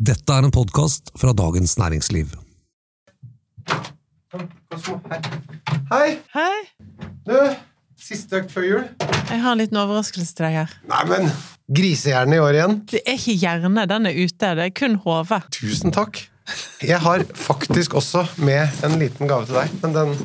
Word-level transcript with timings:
Dette 0.00 0.32
er 0.32 0.46
en 0.46 0.52
podkast 0.54 1.10
fra 1.20 1.32
Dagens 1.36 1.76
Næringsliv. 1.78 2.30
Hei! 5.90 6.08
Hei, 6.34 6.56
Du, 7.26 7.36
siste 8.00 8.40
økt 8.40 8.52
før 8.54 8.64
jul. 8.64 8.84
jeg 9.30 9.40
har 9.42 9.52
en 9.52 9.58
liten 9.60 9.76
overraskelse 9.76 10.34
til 10.34 10.46
deg 10.46 10.56
her. 10.56 10.72
Neimen, 10.88 11.28
grisehjerne 11.76 12.38
i 12.38 12.42
år 12.42 12.56
igjen. 12.58 12.78
Det 12.90 13.02
er 13.04 13.18
ikke 13.18 13.36
hjerne, 13.42 13.86
den 13.90 14.06
er 14.08 14.16
ute. 14.24 14.54
Det 14.56 14.66
er 14.70 14.74
kun 14.80 14.96
hodet. 15.04 15.42
Tusen 15.54 15.92
takk. 15.94 16.22
Jeg 16.82 16.98
har 17.04 17.22
faktisk 17.34 17.94
også 17.94 18.24
med 18.42 18.82
en 18.86 18.98
liten 18.98 19.28
gave 19.30 19.46
til 19.46 19.60
deg, 19.60 19.76
men 19.84 19.94
den 19.94 20.16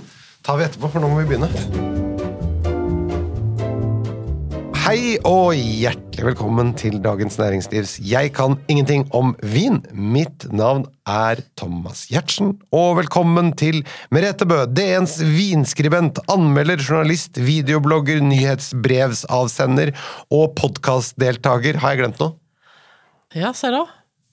tar 0.45 0.57
vi 0.57 0.69
etterpå, 0.69 0.89
for 0.95 1.03
nå 1.03 1.11
må 1.11 1.21
vi 1.21 1.29
begynne. 1.35 2.04
Hei 4.85 5.15
og 5.25 5.55
hjertelig 5.57 6.27
velkommen 6.27 6.67
til 6.77 6.99
Dagens 7.01 7.39
Næringslivs 7.39 7.95
Jeg 8.05 8.29
kan 8.37 8.53
ingenting 8.69 9.07
om 9.17 9.31
vin. 9.41 9.79
Mitt 9.97 10.45
navn 10.53 10.83
er 11.09 11.41
Thomas 11.57 12.03
Giertsen, 12.11 12.51
og 12.69 12.99
velkommen 12.99 13.49
til 13.57 13.79
Merete 14.13 14.45
Bø, 14.45 14.59
DNs 14.69 15.17
vinskribent, 15.25 16.21
anmelder, 16.29 16.77
journalist, 16.85 17.41
videoblogger, 17.41 18.21
nyhetsbrevsavsender 18.29 19.95
og 20.29 20.53
podkastdeltaker. 20.61 21.81
Har 21.81 21.95
jeg 21.95 22.03
glemt 22.03 22.21
noe? 22.21 22.37
Ja, 23.33 23.55
se 23.57 23.73
da. 23.73 23.81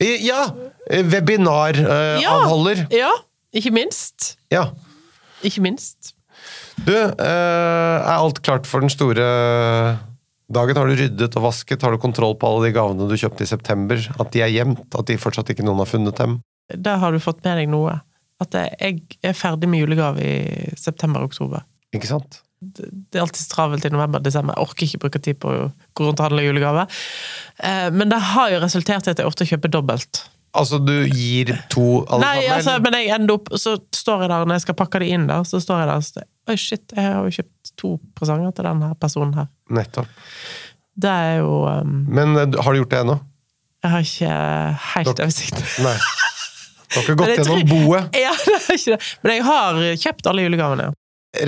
Eh, 0.04 0.20
Ja! 0.26 0.44
Webinaravholder. 0.92 2.86
Ja, 2.92 3.10
ikke 3.56 3.72
minst. 3.72 4.34
Ja. 4.52 4.68
Ikke 5.40 5.64
minst. 5.64 6.12
Du, 6.84 6.92
eh, 6.92 7.16
er 7.24 8.18
alt 8.20 8.42
klart 8.44 8.66
for 8.68 8.84
den 8.84 8.90
store 8.92 9.24
dagen? 10.54 10.76
Har 10.78 10.88
du 10.90 10.96
ryddet 10.98 11.36
og 11.38 11.46
vasket? 11.48 11.82
Har 11.84 11.94
du 11.94 12.00
kontroll 12.02 12.36
på 12.38 12.48
alle 12.48 12.68
de 12.68 12.74
gavene 12.76 13.08
du 13.10 13.16
kjøpte 13.18 13.44
i 13.46 13.50
september? 13.50 14.00
At 14.20 14.32
de 14.34 14.42
er 14.44 14.52
gjemt? 14.54 14.86
At 14.98 15.08
de 15.10 15.18
fortsatt 15.20 15.50
ikke 15.54 15.64
noen 15.66 15.82
har 15.82 15.90
funnet 15.90 16.18
dem? 16.20 16.38
Der 16.72 17.00
har 17.02 17.12
du 17.12 17.20
fått 17.22 17.42
med 17.44 17.58
deg 17.62 17.70
noe. 17.72 17.98
At 18.42 18.54
jeg 18.58 19.02
er 19.22 19.36
ferdig 19.38 19.68
med 19.70 19.84
julegave 19.84 20.22
i 20.24 20.72
september-oktober. 20.78 21.62
Ikke 21.94 22.08
sant? 22.10 22.40
Det 22.62 23.18
er 23.18 23.24
alltid 23.24 23.48
travelt 23.50 23.84
i 23.86 23.90
november-desember. 23.90 24.54
Jeg 24.56 24.68
orker 24.68 24.86
ikke 24.86 25.00
bruke 25.06 25.20
tid 25.22 25.38
på 25.42 25.50
å 25.50 25.64
gå 25.98 26.04
rundt 26.06 26.20
og 26.22 26.28
handle 26.28 26.44
julegave. 26.46 26.84
Eh, 27.58 27.88
Men 27.90 28.10
det 28.12 28.20
har 28.32 28.52
jo 28.54 28.60
resultert 28.62 29.06
i 29.08 29.10
at 29.14 29.18
jeg 29.18 29.26
ofte 29.26 29.46
kjøper 29.48 29.72
dobbelt. 29.74 30.22
Altså, 30.52 30.76
du 30.84 31.06
gir 31.08 31.48
to 31.72 32.04
alle 32.12 32.26
Nei, 32.26 32.40
sammen? 32.44 32.56
altså, 32.58 32.72
men 32.84 32.92
jeg 32.98 33.08
ender 33.14 33.38
opp 33.38 33.46
Så 33.56 33.70
står 33.96 34.20
jeg 34.26 34.28
der 34.34 34.42
når 34.44 34.58
jeg 34.58 34.64
skal 34.66 34.76
pakke 34.76 35.00
det 35.00 35.06
inn 35.14 35.22
der, 35.30 35.46
så 35.48 35.56
står 35.64 35.78
jeg 35.80 35.88
der 35.88 36.02
og 36.02 36.04
sier 36.04 36.26
Oi, 36.52 36.56
shit, 36.60 36.84
jeg 36.92 37.06
har 37.06 37.24
jo 37.24 37.32
kjøpt 37.38 37.61
to 37.80 37.96
presanger 38.18 38.52
til 38.56 38.66
denne 38.68 38.92
personen 39.00 39.34
her. 39.38 39.48
Nettopp. 39.72 40.08
Det 41.02 41.08
er 41.10 41.38
jo 41.40 41.52
um, 41.64 41.92
Men 42.12 42.34
eh, 42.36 42.58
har 42.60 42.72
du 42.74 42.82
gjort 42.82 42.90
det 42.92 42.98
ennå? 43.04 43.18
Jeg 43.82 43.90
har 43.94 44.04
ikke 44.06 44.32
helt 44.94 45.12
Dere- 45.16 45.28
oversikt. 45.28 45.62
Nei. 45.84 45.96
Du 46.92 46.98
har 47.00 47.14
gått 47.16 47.30
gjennom 47.38 47.62
boet? 47.70 48.10
Ja, 48.20 48.34
det 48.36 48.58
er 48.60 48.74
ikke 48.76 48.96
det. 48.98 49.06
Men 49.24 49.32
jeg 49.38 49.44
har 49.46 49.78
kjøpt 50.02 50.26
alle 50.28 50.42
julegavene. 50.44 50.90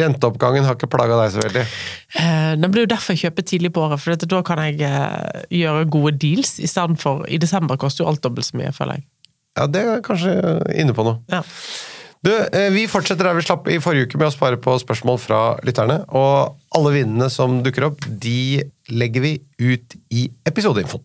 Renteoppgangen 0.00 0.64
har 0.64 0.78
ikke 0.78 0.88
plaga 0.88 1.18
deg 1.20 1.34
så 1.34 1.42
veldig? 1.44 1.64
Eh, 2.16 2.52
Det 2.62 2.70
blir 2.72 2.86
jo 2.86 2.90
derfor 2.94 3.12
jeg 3.12 3.26
kjøper 3.26 3.44
tidlig 3.50 3.70
på 3.76 3.82
året, 3.84 4.00
for 4.00 4.16
da 4.32 4.38
kan 4.48 4.62
jeg 4.64 4.80
eh, 4.88 5.42
gjøre 5.60 5.82
gode 5.92 6.14
deals 6.22 6.54
I, 6.64 6.70
for, 6.96 7.26
I 7.28 7.36
desember 7.42 7.76
koster 7.76 8.06
jo 8.06 8.08
alt 8.08 8.22
dobbelt 8.24 8.48
så 8.48 8.56
mye, 8.56 8.72
føler 8.72 8.96
jeg. 9.02 9.04
Ja, 9.60 9.66
det 9.70 9.82
er 9.84 10.00
kanskje 10.06 10.32
inne 10.80 10.96
på 10.96 11.04
noe. 11.06 11.20
Ja. 11.30 11.42
Du, 12.24 12.32
eh, 12.32 12.70
Vi 12.72 12.86
fortsetter 12.88 13.26
der 13.28 13.36
vi 13.36 13.44
slapp 13.44 13.66
i 13.68 13.80
forrige 13.84 14.08
uke 14.08 14.18
med 14.20 14.30
å 14.30 14.34
spare 14.34 14.56
på 14.60 14.78
spørsmål 14.80 15.18
fra 15.20 15.40
lytterne. 15.66 16.00
Og 16.16 16.56
alle 16.76 16.92
vinnene 16.94 17.28
som 17.32 17.58
dukker 17.64 17.90
opp, 17.90 18.06
de 18.08 18.62
legger 18.88 19.24
vi 19.24 19.34
ut 19.60 19.98
i 20.14 20.30
episodeinfoen. 20.48 21.04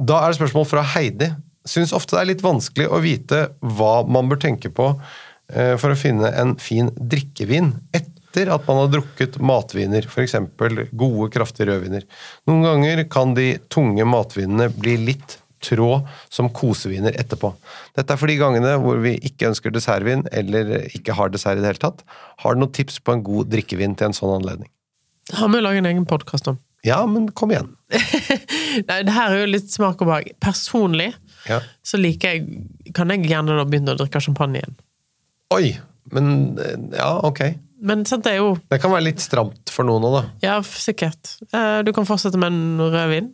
Da 0.00 0.22
er 0.22 0.32
det 0.32 0.40
spørsmål 0.40 0.66
fra 0.66 0.82
Heidi. 0.94 1.28
Syns 1.68 1.92
ofte 1.96 2.16
det 2.16 2.24
er 2.24 2.32
litt 2.32 2.44
vanskelig 2.44 2.88
å 2.88 3.02
vite 3.04 3.44
hva 3.60 4.02
man 4.08 4.28
bør 4.32 4.40
tenke 4.42 4.72
på 4.74 4.90
eh, 5.52 5.76
for 5.80 5.92
å 5.92 5.98
finne 5.98 6.32
en 6.40 6.56
fin 6.60 6.90
drikkevin 6.96 7.70
etter 7.94 8.50
at 8.50 8.66
man 8.66 8.80
har 8.82 8.90
drukket 8.96 9.38
matviner, 9.38 10.08
f.eks. 10.08 10.34
gode, 10.90 11.30
kraftige 11.32 11.70
rødviner. 11.70 12.04
Noen 12.50 12.66
ganger 12.66 13.04
kan 13.12 13.36
de 13.36 13.52
tunge 13.72 14.04
matvinene 14.08 14.72
bli 14.74 14.98
litt 15.04 15.38
trå 15.64 15.88
som 16.32 16.50
koseviner 16.54 17.16
etterpå. 17.20 17.50
Dette 17.96 18.12
er 18.14 18.20
for 18.20 18.30
de 18.30 18.36
gangene 18.40 18.74
hvor 18.82 19.00
vi 19.04 19.16
ikke 19.30 19.48
ønsker 19.50 19.72
dessertvin, 19.74 20.26
eller 20.32 20.74
ikke 20.92 21.16
har 21.18 21.32
dessert 21.34 21.58
i 21.58 21.64
det 21.64 21.72
hele 21.72 21.82
tatt. 21.86 22.04
Har 22.44 22.54
du 22.54 22.62
noen 22.64 22.74
tips 22.76 23.00
på 23.04 23.16
en 23.16 23.24
god 23.26 23.50
drikkevin 23.54 23.96
til 23.98 24.10
en 24.10 24.16
sånn 24.16 24.36
anledning? 24.38 24.68
Det 25.30 25.38
har 25.40 25.48
vi 25.54 25.60
laget 25.64 25.80
en 25.84 25.90
egen 25.94 26.04
podkast 26.10 26.48
om. 26.52 26.60
Ja, 26.84 26.98
men 27.08 27.30
kom 27.32 27.48
igjen. 27.54 27.70
Nei, 28.88 28.98
det 29.08 29.12
her 29.14 29.32
er 29.32 29.38
jo 29.46 29.52
litt 29.54 29.70
smak 29.72 30.02
og 30.04 30.10
behag. 30.10 30.32
Personlig 30.44 31.14
Ja. 31.48 31.58
så 31.84 31.96
liker 32.00 32.34
jeg 32.34 32.92
Kan 32.96 33.08
jeg 33.12 33.26
gjerne 33.28 33.56
da 33.58 33.64
begynne 33.68 33.94
å 33.94 33.98
drikke 34.00 34.20
champagne 34.24 34.60
igjen. 34.60 34.74
Oi, 35.54 35.70
men 36.12 36.58
eh, 36.60 36.74
ja, 36.98 37.08
ok. 37.24 37.40
Men 37.84 38.04
sant, 38.08 38.24
det 38.24 38.34
er 38.34 38.42
jo 38.42 38.54
Det 38.72 38.78
kan 38.82 38.92
være 38.92 39.06
litt 39.08 39.20
stramt 39.24 39.72
for 39.72 39.84
noen 39.88 40.04
òg, 40.08 40.14
da. 40.18 40.22
Ja, 40.44 40.58
sikkert. 40.64 41.34
Eh, 41.52 41.80
Du 41.88 41.92
kan 41.96 42.04
fortsette 42.08 42.36
med 42.40 42.52
en 42.52 42.84
rødvin. 42.92 43.32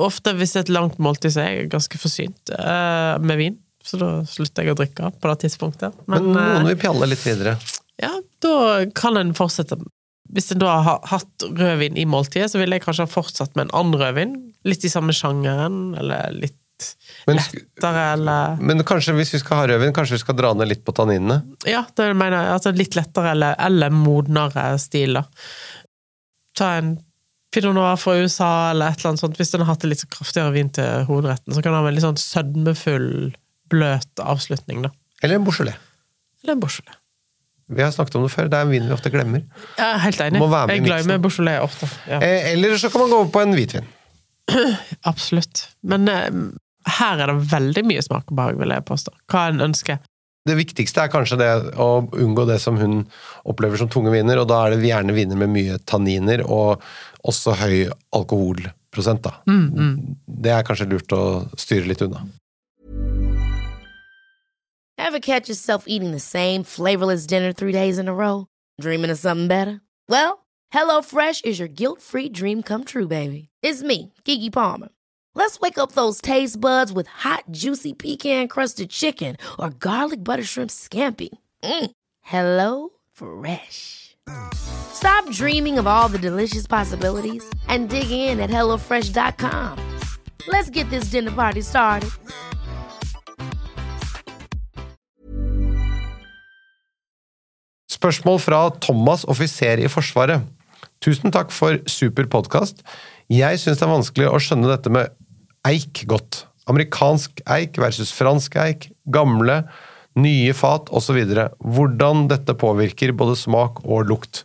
Ofte 0.00 0.34
hvis 0.38 0.54
det 0.54 0.62
er 0.62 0.66
et 0.68 0.74
langt 0.76 1.00
måltid, 1.02 1.34
så 1.34 1.42
er 1.42 1.50
jeg 1.54 1.70
ganske 1.72 2.00
forsynt 2.00 2.52
uh, 2.54 3.16
med 3.22 3.40
vin. 3.40 3.58
Så 3.84 3.96
da 4.00 4.10
slutter 4.28 4.66
jeg 4.66 4.74
å 4.74 4.78
drikke 4.78 5.10
på 5.16 5.30
det 5.30 5.38
tidspunktet. 5.46 5.96
Men, 6.04 6.30
Men, 6.30 6.36
noen 6.36 6.66
eh, 6.66 6.68
vil 6.74 6.82
pjalle 6.82 7.08
litt 7.08 7.24
videre. 7.24 7.56
ja, 8.02 8.12
da 8.44 8.56
kan 8.96 9.16
en 9.16 9.32
fortsette. 9.36 9.78
Hvis 10.30 10.52
en 10.54 10.60
da 10.62 10.76
har 10.84 11.00
hatt 11.10 11.46
rødvin 11.48 11.96
i 11.98 12.06
måltidet, 12.06 12.50
så 12.52 12.60
ville 12.60 12.76
jeg 12.76 12.84
kanskje 12.84 13.08
ha 13.08 13.10
fortsatt 13.10 13.56
med 13.56 13.66
en 13.66 13.76
annen 13.80 14.00
rødvin. 14.02 14.34
Litt 14.68 14.84
i 14.84 14.92
samme 14.92 15.16
sjangeren, 15.16 15.96
eller 15.98 16.36
litt 16.36 16.58
Men, 17.26 17.36
lettere, 17.36 18.04
eller 18.14 18.60
men 18.64 18.84
kanskje 18.88 19.12
hvis 19.16 19.34
vi 19.34 19.40
skal 19.42 19.58
ha 19.58 19.66
rødvin, 19.72 19.92
kanskje 19.96 20.16
vi 20.16 20.22
skal 20.22 20.36
dra 20.38 20.52
ned 20.56 20.70
litt 20.70 20.84
på 20.84 20.94
tanninene? 20.96 21.42
Ja, 21.68 21.82
det 21.96 22.12
mener 22.14 22.38
jeg. 22.38 22.52
Altså 22.56 22.72
litt 22.76 22.96
lettere 22.96 23.34
eller, 23.34 23.58
eller 23.60 23.92
modnere 23.92 24.70
stil, 24.80 25.18
da. 25.18 25.26
Ta 26.56 26.76
en 26.78 26.94
Pinot 27.54 27.74
Noir 27.74 27.96
fra 27.98 28.14
USA, 28.20 28.48
eller 28.70 28.92
et 28.92 29.00
eller 29.00 29.10
annet 29.12 29.22
sånt. 29.24 29.36
Hvis 29.40 29.50
den 29.50 29.64
har 29.64 29.72
hatt 29.72 29.84
en 29.84 29.90
litt 29.90 30.04
kraftigere 30.12 30.52
vin 30.54 30.70
til 30.70 31.04
hovedretten, 31.08 31.54
så 31.54 31.58
kan 31.62 31.72
den 31.72 31.80
ha 31.80 31.82
en 31.84 31.88
veldig 31.90 32.04
sånn 32.04 32.20
sødmefull, 32.22 33.08
bløt 33.72 34.22
avslutning, 34.22 34.84
da. 34.86 34.92
Eller 35.22 35.40
en 35.40 35.46
Beaujolais. 35.46 35.78
Eller 36.42 36.54
en 36.56 36.62
Beaujolais. 36.62 36.96
Vi 37.70 37.82
har 37.84 37.92
snakket 37.94 38.16
om 38.18 38.24
det 38.26 38.32
før, 38.32 38.48
det 38.50 38.58
er 38.58 38.66
en 38.66 38.72
vin 38.72 38.86
vi 38.88 38.94
ofte 38.96 39.12
glemmer. 39.14 39.44
Jeg 39.78 39.86
er 39.86 40.00
helt 40.02 40.22
enig. 40.24 40.40
Jeg 40.42 40.94
er 40.96 41.06
med 41.10 41.22
Beaujolais 41.26 41.62
ofte. 41.62 41.86
Ja, 42.10 42.18
Eh, 42.18 42.52
Eller 42.52 42.76
så 42.78 42.90
kan 42.90 43.02
man 43.04 43.10
gå 43.10 43.18
over 43.24 43.30
på 43.34 43.42
en 43.42 43.54
hvitvin. 43.54 43.86
absolutt. 45.10 45.68
Men 45.82 46.08
eh, 46.10 46.30
her 46.98 47.20
er 47.22 47.30
det 47.30 47.50
veldig 47.52 47.84
mye 47.86 48.02
smak 48.02 48.30
og 48.30 48.38
behag, 48.40 48.58
vil 48.58 48.74
jeg 48.74 48.86
påstå. 48.88 49.14
Hva 49.30 49.48
en 49.52 49.62
ønsker. 49.70 50.00
Det 50.48 50.56
viktigste 50.56 51.02
er 51.04 51.10
kanskje 51.12 51.36
det 51.36 51.50
å 51.78 51.88
unngå 52.16 52.46
det 52.48 52.56
som 52.62 52.78
hun 52.80 53.02
opplever 53.44 53.76
som 53.78 53.90
tunge 53.92 54.10
viner, 54.14 54.40
og 54.40 54.48
da 54.48 54.62
er 54.66 54.74
det 54.74 54.88
gjerne 54.88 55.14
viner 55.14 55.36
med 55.36 55.52
mye 55.52 55.76
tanniner 55.84 56.42
og 56.48 56.80
også 57.24 57.54
høy 57.60 57.90
alkoholprosent. 58.16 59.22
Da. 59.24 59.42
Det 60.26 60.52
er 60.54 60.66
kanskje 60.66 60.88
lurt 60.90 61.12
å 61.12 61.48
styre 61.60 61.88
litt 61.90 62.02
unna. 62.04 62.26
Ever 64.98 65.18
catch 65.18 65.48
yourself 65.48 65.84
eating 65.86 66.12
the 66.12 66.20
same 66.20 66.62
flavorless 66.62 67.26
dinner 67.26 67.52
three 67.52 67.72
days 67.72 67.98
in 67.98 68.06
a 68.06 68.14
row? 68.14 68.46
Dreaming 68.80 69.10
of 69.10 69.18
something 69.18 69.48
better? 69.48 69.80
Well, 70.08 70.46
HelloFresh 70.72 71.44
is 71.44 71.58
your 71.58 71.68
guilt-free 71.68 72.28
dream 72.28 72.62
come 72.62 72.84
true, 72.84 73.08
baby. 73.08 73.48
It's 73.62 73.82
me, 73.82 74.12
Kiki 74.24 74.50
Palmer. 74.50 74.88
Let's 75.34 75.58
wake 75.60 75.78
up 75.78 75.92
those 75.92 76.20
taste 76.20 76.60
buds 76.60 76.92
with 76.92 77.06
hot, 77.06 77.44
juicy 77.50 77.92
pecan-crusted 77.92 78.90
chicken 78.90 79.36
or 79.58 79.70
garlic 79.70 80.22
butter 80.22 80.44
shrimp 80.44 80.70
scampi. 80.70 81.30
Mm. 81.62 81.90
Hello 82.20 82.90
Fresh. 83.12 84.09
Stop 84.92 85.30
dreaming 85.30 85.78
of 85.78 85.86
all 85.86 86.08
the 86.08 86.18
delicious 86.18 86.66
possibilities 86.66 87.44
and 87.68 87.88
dig 87.88 88.10
in 88.10 88.40
at 88.40 88.50
HelloFresh.com. 88.50 89.78
Let's 90.48 90.70
get 90.70 90.88
this 90.90 91.10
dinner 91.10 91.30
party 91.32 91.62
started. 91.62 92.10
Spørsmål 97.90 98.38
fra 98.40 98.70
Thomas, 98.80 99.24
offiser 99.28 99.76
i 99.84 99.88
Forsvaret. 99.88 100.40
Tusen 101.04 101.32
takk 101.32 101.50
for 101.52 101.76
super 101.88 102.24
podkast. 102.32 102.80
Jeg 103.28 103.60
syns 103.60 103.80
det 103.80 103.84
er 103.84 103.92
vanskelig 103.92 104.28
å 104.30 104.40
skjønne 104.40 104.70
dette 104.70 104.92
med 104.92 105.12
eik 105.68 106.06
godt. 106.08 106.46
Amerikansk 106.70 107.42
eik 107.50 107.76
versus 107.80 108.12
fransk 108.16 108.56
eik, 108.60 108.88
gamle, 109.12 109.62
nye 110.20 110.54
fat 110.56 110.90
osv. 110.94 111.18
Hvordan 111.60 112.28
dette 112.30 112.56
påvirker 112.58 113.14
både 113.16 113.36
smak 113.38 113.82
og 113.84 114.08
lukt. 114.10 114.44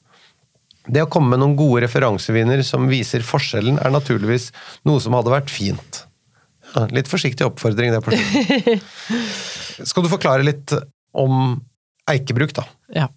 Det 0.85 1.01
å 1.01 1.09
komme 1.09 1.33
med 1.33 1.41
noen 1.41 1.55
gode 1.57 1.83
referanseviner 1.85 2.61
som 2.65 2.89
viser 2.89 3.25
forskjellen, 3.25 3.79
er 3.81 3.93
naturligvis 3.93 4.51
noe 4.85 5.01
som 5.01 5.15
hadde 5.17 5.33
vært 5.33 5.53
fint. 5.53 6.03
Ja, 6.75 6.85
litt 6.93 7.09
forsiktig 7.09 7.45
oppfordring, 7.47 7.93
det. 7.95 8.79
Skal 9.89 10.05
du 10.05 10.11
forklare 10.11 10.45
litt 10.45 10.75
om 11.15 11.57
eikebruk, 12.11 12.53
da? 12.57 12.67
Ja. 12.93 13.09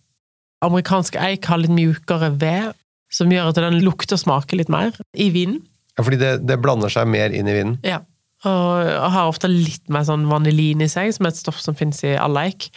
Amerikansk 0.64 1.18
eik 1.20 1.46
har 1.50 1.60
litt 1.60 1.74
mjukere 1.74 2.32
ved, 2.40 2.72
som 3.12 3.30
gjør 3.32 3.52
at 3.52 3.60
den 3.60 3.80
lukter 3.84 4.16
og 4.16 4.22
smaker 4.24 4.58
litt 4.60 4.72
mer 4.72 4.96
i 5.16 5.28
vinen. 5.34 5.60
Ja, 5.98 6.04
fordi 6.06 6.20
det, 6.20 6.32
det 6.46 6.58
blander 6.62 6.92
seg 6.92 7.08
mer 7.10 7.34
inn 7.34 7.50
i 7.50 7.56
vinen. 7.56 7.76
Ja. 7.86 8.00
Og 8.46 9.12
har 9.14 9.26
ofte 9.26 9.50
litt 9.50 9.88
mer 9.90 10.04
sånn 10.06 10.28
vanilin 10.30 10.84
i 10.84 10.90
seg, 10.90 11.10
som 11.14 11.26
er 11.26 11.34
et 11.34 11.40
stoff 11.40 11.58
som 11.62 11.74
finnes 11.78 11.98
i 12.06 12.14
all 12.18 12.38
eik. 12.38 12.68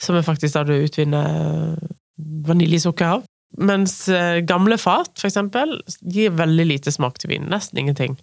Som 0.00 0.16
er 0.16 0.26
faktisk 0.26 0.54
da 0.54 0.62
du 0.68 0.76
utvinner 0.76 1.74
vaniljesukker 2.46 3.16
av. 3.18 3.26
Mens 3.58 3.94
eh, 4.08 4.38
gamle 4.46 4.78
fat, 4.78 5.10
for 5.18 5.26
eksempel, 5.26 5.74
gir 6.14 6.30
veldig 6.38 6.66
lite 6.68 6.92
smak 6.94 7.18
til 7.18 7.32
vin. 7.32 7.48
Nesten 7.50 7.80
ingenting. 7.82 8.14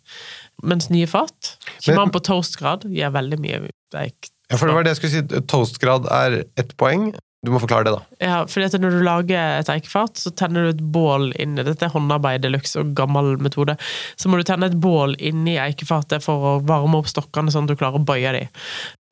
Mens 0.63 0.87
nye 0.93 1.09
fat, 1.09 1.57
kommer 1.83 2.05
an 2.05 2.13
på 2.15 2.23
toastgrad, 2.23 2.87
gir 2.87 3.11
veldig 3.13 3.39
mye 3.43 3.59
eik. 3.99 4.31
Ja, 4.47 4.55
for 4.55 4.69
det 4.69 4.77
var 4.77 4.87
det 4.87 4.93
jeg 4.93 5.01
skulle 5.01 5.15
si. 5.17 5.41
Toastgrad 5.51 6.07
er 6.13 6.39
ett 6.55 6.71
poeng. 6.79 7.09
Du 7.47 7.53
må 7.53 7.61
forklare 7.63 7.87
det, 7.87 7.93
da. 7.95 8.17
Ja, 8.19 8.37
fordi 8.49 8.81
når 8.83 8.97
du 8.97 9.03
lager 9.07 9.53
et 9.61 9.69
eikefat, 9.71 10.19
så 10.19 10.33
tenner 10.35 10.65
du 10.65 10.73
et 10.73 10.81
bål 10.91 11.29
inni 11.39 11.63
Dette 11.63 11.87
er 11.87 11.93
håndarbeid 11.93 12.43
de 12.43 12.51
luxe 12.51 12.75
og 12.81 12.91
gammel 12.97 13.37
metode. 13.39 13.77
Så 14.19 14.27
må 14.27 14.39
du 14.39 14.43
tenne 14.47 14.67
et 14.67 14.75
bål 14.83 15.15
inni 15.15 15.55
eikefatet 15.63 16.25
for 16.25 16.49
å 16.49 16.51
varme 16.67 16.99
opp 16.99 17.07
stokkene, 17.07 17.53
sånn 17.53 17.69
at 17.69 17.71
du 17.71 17.79
klarer 17.79 18.01
å 18.01 18.07
bøye 18.07 18.35
dem. 18.35 18.51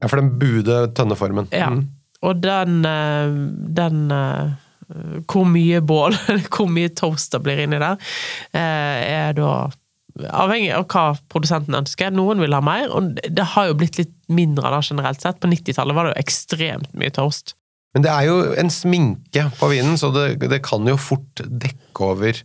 Ja, 0.04 0.10
For 0.12 0.20
den 0.20 0.34
bude 0.42 0.82
tønneformen. 0.98 1.48
Ja. 1.56 1.72
Mm. 1.72 1.88
Og 2.28 2.44
den, 2.44 2.78
eh, 2.90 3.40
den 3.80 4.12
eh, 4.12 4.54
Hvor 5.32 5.48
mye 5.50 5.80
bål, 5.82 6.20
eller 6.28 6.52
hvor 6.52 6.68
mye 6.70 6.92
toast 6.92 7.32
det 7.32 7.44
blir 7.46 7.64
inni 7.64 7.80
der, 7.82 7.98
eh, 8.52 9.00
er 9.16 9.40
da 9.40 9.56
avhengig 10.16 10.72
av 10.76 10.86
hva 10.92 11.10
produsenten 11.32 11.76
ønsker. 11.80 12.12
Noen 12.16 12.44
vil 12.44 12.56
ha 12.56 12.62
mer, 12.64 12.92
og 12.92 13.16
det 13.16 13.52
har 13.56 13.72
jo 13.72 13.80
blitt 13.80 13.98
litt 14.00 14.14
mindre 14.28 14.72
da 14.72 14.84
generelt 14.84 15.24
sett. 15.24 15.40
På 15.40 15.50
90-tallet 15.52 15.96
var 15.96 16.08
det 16.08 16.14
jo 16.14 16.24
ekstremt 16.24 16.92
mye 16.96 17.16
toast. 17.16 17.56
Men 17.96 18.04
det 18.04 18.12
er 18.12 18.28
jo 18.28 18.40
en 18.60 18.70
sminke 18.74 19.48
på 19.56 19.72
vinen, 19.72 19.96
så 20.00 20.12
det, 20.12 20.28
det 20.44 20.60
kan 20.66 20.84
jo 20.90 20.98
fort 21.00 21.42
dekke 21.48 22.10
over 22.10 22.42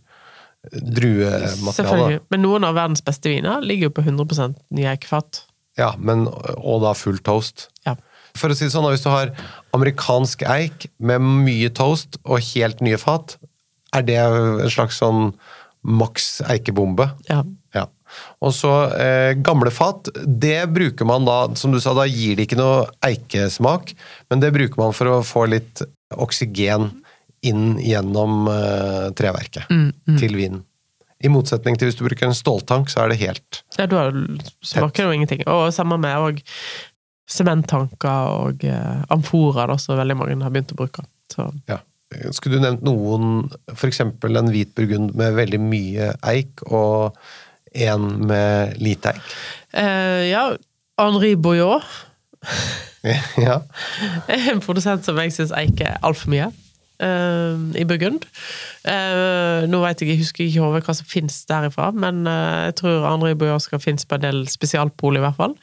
druematerialet. 0.71 2.23
Men 2.31 2.43
noen 2.45 2.67
av 2.67 2.77
verdens 2.77 3.03
beste 3.03 3.33
viner 3.33 3.63
ligger 3.65 3.89
jo 3.89 3.95
på 3.97 4.05
100 4.05 4.53
nye 4.77 4.93
eikefat. 4.93 5.43
Ja, 5.79 5.93
men, 5.99 6.23
og 6.55 6.83
da 6.85 6.93
full 6.95 7.19
toast. 7.25 7.69
Ja. 7.87 7.97
For 8.37 8.51
å 8.51 8.55
si 8.55 8.67
det 8.67 8.73
sånn, 8.73 8.87
hvis 8.93 9.03
du 9.03 9.09
har 9.11 9.33
amerikansk 9.75 10.45
eik 10.47 10.87
med 11.03 11.23
mye 11.23 11.71
toast 11.75 12.15
og 12.23 12.43
helt 12.53 12.83
nye 12.85 12.99
fat, 13.01 13.35
er 13.91 14.05
det 14.07 14.19
en 14.21 14.71
slags 14.71 15.01
sånn 15.01 15.33
maks 15.81 16.37
eikebombe? 16.47 17.09
ja. 17.31 17.43
Og 18.41 18.53
så 18.55 18.71
eh, 18.95 19.33
gamle 19.43 19.71
fat, 19.73 20.09
det 20.25 20.65
bruker 20.73 21.07
man 21.07 21.27
da, 21.27 21.37
som 21.59 21.73
du 21.73 21.79
sa, 21.83 21.93
da 21.97 22.07
gir 22.09 22.37
det 22.39 22.47
ikke 22.47 22.59
noe 22.59 22.87
eikesmak, 23.05 23.93
men 24.31 24.43
det 24.43 24.53
bruker 24.55 24.81
man 24.81 24.95
for 24.97 25.11
å 25.11 25.21
få 25.25 25.45
litt 25.51 25.83
oksygen 26.11 26.89
inn 27.47 27.77
gjennom 27.81 28.45
eh, 28.51 29.07
treverket 29.17 29.69
til 30.19 30.37
vinen. 30.37 30.63
I 31.21 31.29
motsetning 31.29 31.75
til 31.77 31.89
hvis 31.89 31.99
du 31.99 32.05
bruker 32.07 32.25
en 32.25 32.33
ståltank, 32.37 32.89
så 32.89 33.03
er 33.03 33.11
det 33.11 33.19
helt 33.21 33.59
Ja, 33.77 33.85
da 33.85 34.07
smaker 34.65 35.05
jo 35.05 35.13
ingenting. 35.13 35.43
Og 35.45 35.67
sammen 35.75 36.01
med 36.01 36.17
òg 36.17 36.41
sementtanker 37.31 38.33
og 38.41 38.65
eh, 38.67 39.03
amforer, 39.13 39.69
da, 39.71 39.77
som 39.79 39.99
veldig 39.99 40.17
mange 40.19 40.37
har 40.43 40.53
begynt 40.53 40.73
å 40.75 40.81
bruke. 40.81 41.05
Så, 41.31 41.47
Ja. 41.69 41.79
Skulle 42.35 42.57
du 42.57 42.65
nevnt 42.65 42.81
noen, 42.83 43.45
f.eks. 43.71 44.01
en 44.03 44.49
hvit 44.51 44.73
burgund 44.75 45.13
med 45.15 45.37
veldig 45.37 45.61
mye 45.63 46.09
eik, 46.27 46.59
og 46.67 47.15
en 47.75 48.27
med 48.27 48.77
lite 48.81 49.15
eik? 49.15 49.35
eh, 49.73 50.29
ja, 50.31 50.51
Henri 50.99 51.35
Boyot 51.35 51.85
ja. 53.47 53.61
en 54.27 54.61
produsent 54.63 55.05
som 55.05 55.19
jeg 55.21 55.33
syns 55.35 55.53
eiker 55.55 55.97
altfor 56.05 56.31
mye. 56.33 56.51
Uh, 57.01 57.57
I 57.73 57.85
Burgund. 57.89 58.27
Uh, 58.85 59.65
nå 59.65 59.79
vet 59.81 60.03
jeg, 60.03 60.11
jeg 60.11 60.21
husker 60.21 60.45
ikke 60.45 60.65
over 60.67 60.83
hva 60.85 60.93
som 60.93 61.07
finnes 61.09 61.39
derifra, 61.49 61.87
men 61.97 62.27
uh, 62.29 62.67
jeg 62.67 62.75
tror 62.81 63.07
Henri 63.07 63.33
Boyot 63.33 63.65
skal 63.65 63.81
finnes 63.81 64.05
på 64.05 64.19
en 64.19 64.25
del 64.25 64.43
spesialpol, 64.49 65.17
i 65.17 65.23
hvert 65.23 65.39
fall. 65.39 65.55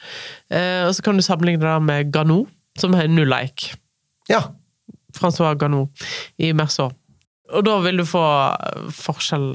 Og 0.51 0.91
så 0.95 1.05
kan 1.05 1.15
du 1.15 1.23
sammenligne 1.23 1.63
det 1.63 1.77
med 1.87 2.11
Gano, 2.11 2.41
som 2.79 2.95
har 2.97 3.07
null 3.11 3.35
eik. 3.37 3.71
ja. 4.31 4.49
Francois 5.15 5.55
Gano 5.57 5.87
i 6.37 6.51
Merceau. 6.53 6.91
Og 7.49 7.65
da 7.65 7.79
vil 7.81 7.97
du 7.97 8.05
få 8.05 8.21
forskjell 8.93 9.47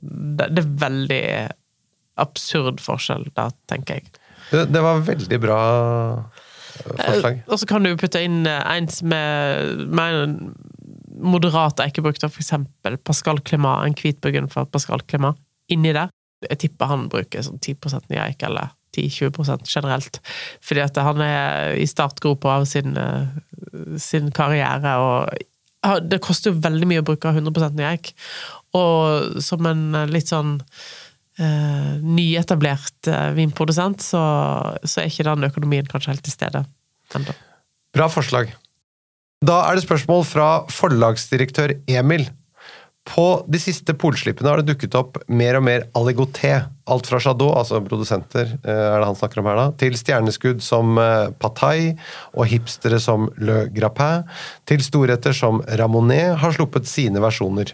Det 0.00 0.46
det 0.54 0.62
er 0.62 0.76
veldig 0.84 1.24
absurd 2.22 2.82
forskjell 2.84 3.28
der, 3.36 3.54
tenker 3.70 4.00
jeg. 4.00 4.10
Det, 4.50 4.66
det 4.74 4.82
var 4.82 5.02
veldig 5.06 5.38
bra 5.42 5.60
eh, 6.18 6.84
forslag. 6.84 7.42
Og 7.46 7.60
så 7.62 7.68
kan 7.70 7.86
du 7.86 7.92
putte 8.00 8.22
inn 8.24 8.42
eh, 8.48 8.62
en 8.76 8.88
som 8.90 9.14
er 9.14 9.84
mer 9.86 10.24
moderat 11.20 11.82
eikebruk, 11.84 12.18
da, 12.20 12.30
for 12.32 12.42
eksempel 12.42 12.96
Pascal 13.04 13.40
Clémat, 13.44 13.84
en 13.86 13.96
hvit 13.98 14.20
burgund 14.24 14.50
fra 14.52 14.64
Pascal 14.66 15.02
Clémat, 15.06 15.38
inni 15.70 15.92
der. 15.96 16.12
Jeg 16.48 16.62
tipper 16.62 16.88
han 16.88 17.08
bruker 17.12 17.44
sånn 17.44 17.60
10 17.60 18.06
ny 18.08 18.20
eik, 18.22 18.42
eller 18.48 18.72
10-20% 18.96 19.68
generelt. 19.68 20.18
Fordi 20.64 20.82
at 20.82 20.98
han 21.04 21.22
er 21.24 21.76
i 21.78 21.86
startgropa 21.86 22.56
av 22.58 22.66
sin, 22.68 22.96
eh, 22.96 23.28
sin 23.98 24.30
karriere, 24.34 24.96
og 24.98 26.00
det 26.10 26.20
koster 26.20 26.52
jo 26.52 26.60
veldig 26.60 26.88
mye 26.88 27.02
å 27.02 27.06
bruke 27.06 27.32
100 27.32 27.76
ny 27.76 27.86
eik. 27.92 28.12
Og 28.76 29.40
som 29.42 29.66
en 29.66 29.94
eh, 29.94 30.10
litt 30.10 30.32
sånn 30.32 30.58
eh, 31.40 31.92
nyetablert 32.04 33.10
eh, 33.10 33.30
vinprodusent, 33.36 34.04
så, 34.04 34.22
så 34.84 35.02
er 35.02 35.10
ikke 35.10 35.28
den 35.28 35.48
økonomien 35.50 35.88
kanskje 35.90 36.14
helt 36.14 36.26
til 36.26 36.36
stede 36.36 36.64
ennå. 37.16 37.36
Bra 37.96 38.06
forslag. 38.12 38.52
Da 39.40 39.62
er 39.66 39.78
det 39.78 39.86
spørsmål 39.86 40.26
fra 40.28 40.50
forlagsdirektør 40.70 41.74
Emil. 41.88 42.28
På 43.08 43.40
de 43.48 43.58
siste 43.58 43.94
polslippene 43.96 44.50
har 44.52 44.60
det 44.60 44.74
dukket 44.74 44.94
opp 44.98 45.16
mer 45.32 45.56
og 45.58 45.64
mer 45.66 45.86
aligoté. 45.96 46.52
Alt 46.90 47.08
fra 47.08 47.20
Chadot, 47.22 47.54
altså 47.56 47.80
produsenter, 47.82 48.52
eh, 48.60 48.82
er 48.92 48.98
det 49.00 49.08
han 49.08 49.16
snakker 49.16 49.40
om 49.40 49.48
her 49.48 49.58
da, 49.58 49.66
til 49.80 49.96
stjerneskudd 49.96 50.60
som 50.62 50.98
eh, 51.00 51.32
Patai 51.40 51.94
og 52.36 52.50
hipstere 52.50 53.00
som 53.02 53.30
Le 53.40 53.64
Grappin, 53.72 54.28
til 54.68 54.84
storheter 54.84 55.34
som 55.36 55.62
Ramonet 55.80 56.36
har 56.42 56.54
sluppet 56.54 56.90
sine 56.90 57.22
versjoner. 57.24 57.72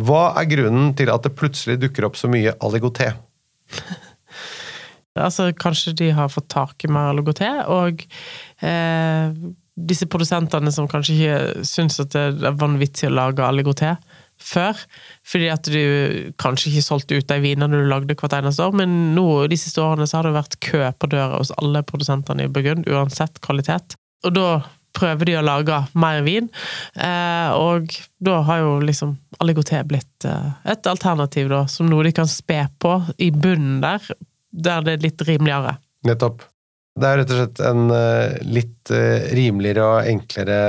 Hva 0.00 0.30
er 0.40 0.48
grunnen 0.50 0.94
til 0.98 1.12
at 1.12 1.26
det 1.26 1.36
plutselig 1.38 1.80
dukker 1.82 2.08
opp 2.08 2.18
så 2.20 2.30
mye 2.32 2.56
aligoté? 2.64 3.12
Altså, 5.20 5.48
kanskje 5.58 5.92
de 5.98 6.12
har 6.14 6.30
fått 6.32 6.48
tak 6.52 6.84
i 6.86 6.88
mer 6.92 7.10
aligoté, 7.10 7.48
og 7.68 8.04
eh, 8.62 9.32
disse 9.74 10.06
produsentene 10.10 10.70
som 10.72 10.88
kanskje 10.88 11.16
ikke 11.16 11.66
syns 11.66 11.98
at 12.02 12.14
det 12.14 12.46
er 12.46 12.58
vanvittig 12.60 13.08
å 13.10 13.16
lage 13.16 13.44
aligoté 13.44 13.96
før, 14.40 14.78
fordi 15.26 15.50
at 15.52 15.68
du 15.68 16.32
kanskje 16.40 16.70
ikke 16.70 16.86
solgte 16.86 17.18
ut 17.18 17.28
de 17.28 17.40
vinene 17.42 17.82
du 17.82 17.90
lagde 17.90 18.16
hvert 18.16 18.38
eneste 18.38 18.64
år, 18.64 18.76
men 18.80 19.12
nå 19.16 19.26
de 19.52 19.58
siste 19.60 19.82
årene 19.84 20.08
så 20.08 20.20
har 20.20 20.28
det 20.28 20.36
vært 20.38 20.60
kø 20.64 20.84
på 20.96 21.10
døra 21.12 21.40
hos 21.40 21.52
alle 21.60 21.84
produsentene 21.86 22.46
i 22.46 22.52
Burgund, 22.52 22.88
uansett 22.88 23.42
kvalitet. 23.44 23.98
Og 24.24 24.36
da 24.36 24.48
prøver 24.96 25.30
de 25.30 25.36
å 25.38 25.44
lage 25.44 25.76
mer 25.98 26.22
vin, 26.26 26.48
eh, 26.96 27.50
og 27.56 27.92
da 28.22 28.40
har 28.48 28.62
jo 28.64 28.72
liksom 28.84 29.14
aligoté 29.42 29.82
blitt 29.88 30.26
eh, 30.28 30.50
et 30.72 30.88
alternativ, 30.90 31.50
da, 31.52 31.64
som 31.70 31.88
noe 31.90 32.06
de 32.06 32.14
kan 32.16 32.28
spe 32.30 32.64
på 32.82 32.96
i 33.18 33.30
bunnen 33.34 33.80
der, 33.84 34.04
der 34.50 34.86
det 34.86 34.96
er 34.96 35.06
litt 35.06 35.26
rimeligere. 35.28 35.76
Nettopp. 36.08 36.44
Det 37.00 37.06
er 37.06 37.20
rett 37.20 37.32
og 37.32 37.38
slett 37.38 37.62
en 37.64 37.94
eh, 37.94 38.36
litt 38.44 38.92
rimeligere 39.36 39.86
og 39.86 40.10
enklere 40.10 40.60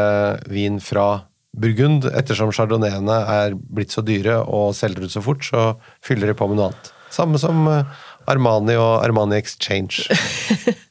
vin 0.52 0.78
fra 0.84 1.26
Burgund. 1.58 2.06
Ettersom 2.16 2.54
chardonnayene 2.56 3.18
er 3.34 3.58
blitt 3.58 3.92
så 3.96 4.04
dyre 4.06 4.38
og 4.46 4.76
selger 4.78 5.08
ut 5.08 5.16
så 5.16 5.24
fort, 5.26 5.44
så 5.44 5.74
fyller 6.06 6.32
de 6.32 6.38
på 6.38 6.48
med 6.48 6.62
noe 6.62 6.70
annet. 6.70 6.94
Samme 7.12 7.42
som 7.42 7.66
Armani 8.30 8.78
og 8.80 9.02
Armani 9.02 9.42
Exchange. 9.42 10.06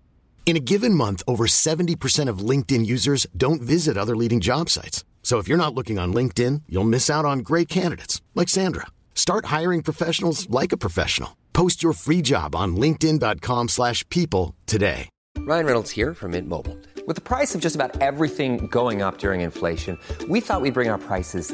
In 0.45 0.57
a 0.57 0.59
given 0.59 0.93
month, 0.93 1.23
over 1.27 1.45
70% 1.45 2.27
of 2.27 2.39
LinkedIn 2.39 2.85
users 2.85 3.25
don't 3.37 3.61
visit 3.61 3.97
other 3.97 4.17
leading 4.17 4.41
job 4.41 4.69
sites. 4.69 5.05
So 5.23 5.37
if 5.37 5.47
you're 5.47 5.57
not 5.57 5.73
looking 5.73 5.97
on 5.97 6.13
LinkedIn, 6.13 6.63
you'll 6.67 6.83
miss 6.83 7.09
out 7.09 7.23
on 7.23 7.39
great 7.39 7.69
candidates 7.69 8.21
like 8.35 8.49
Sandra. 8.49 8.87
Start 9.15 9.45
hiring 9.45 9.81
professionals 9.81 10.49
like 10.49 10.73
a 10.73 10.77
professional. 10.77 11.37
Post 11.53 11.81
your 11.81 11.93
free 11.93 12.21
job 12.21 12.53
on 12.53 12.75
linkedin.com/people 12.75 14.55
today. 14.65 15.07
Ryan 15.37 15.65
Reynolds 15.65 15.91
here 15.91 16.13
from 16.13 16.31
Mint 16.31 16.47
Mobile. 16.47 16.77
With 17.07 17.15
the 17.15 17.21
price 17.21 17.55
of 17.55 17.61
just 17.61 17.75
about 17.75 17.99
everything 18.01 18.67
going 18.67 19.01
up 19.01 19.17
during 19.17 19.41
inflation, 19.41 19.97
we 20.27 20.39
thought 20.39 20.61
we'd 20.61 20.73
bring 20.73 20.89
our 20.89 20.99
prices 20.99 21.53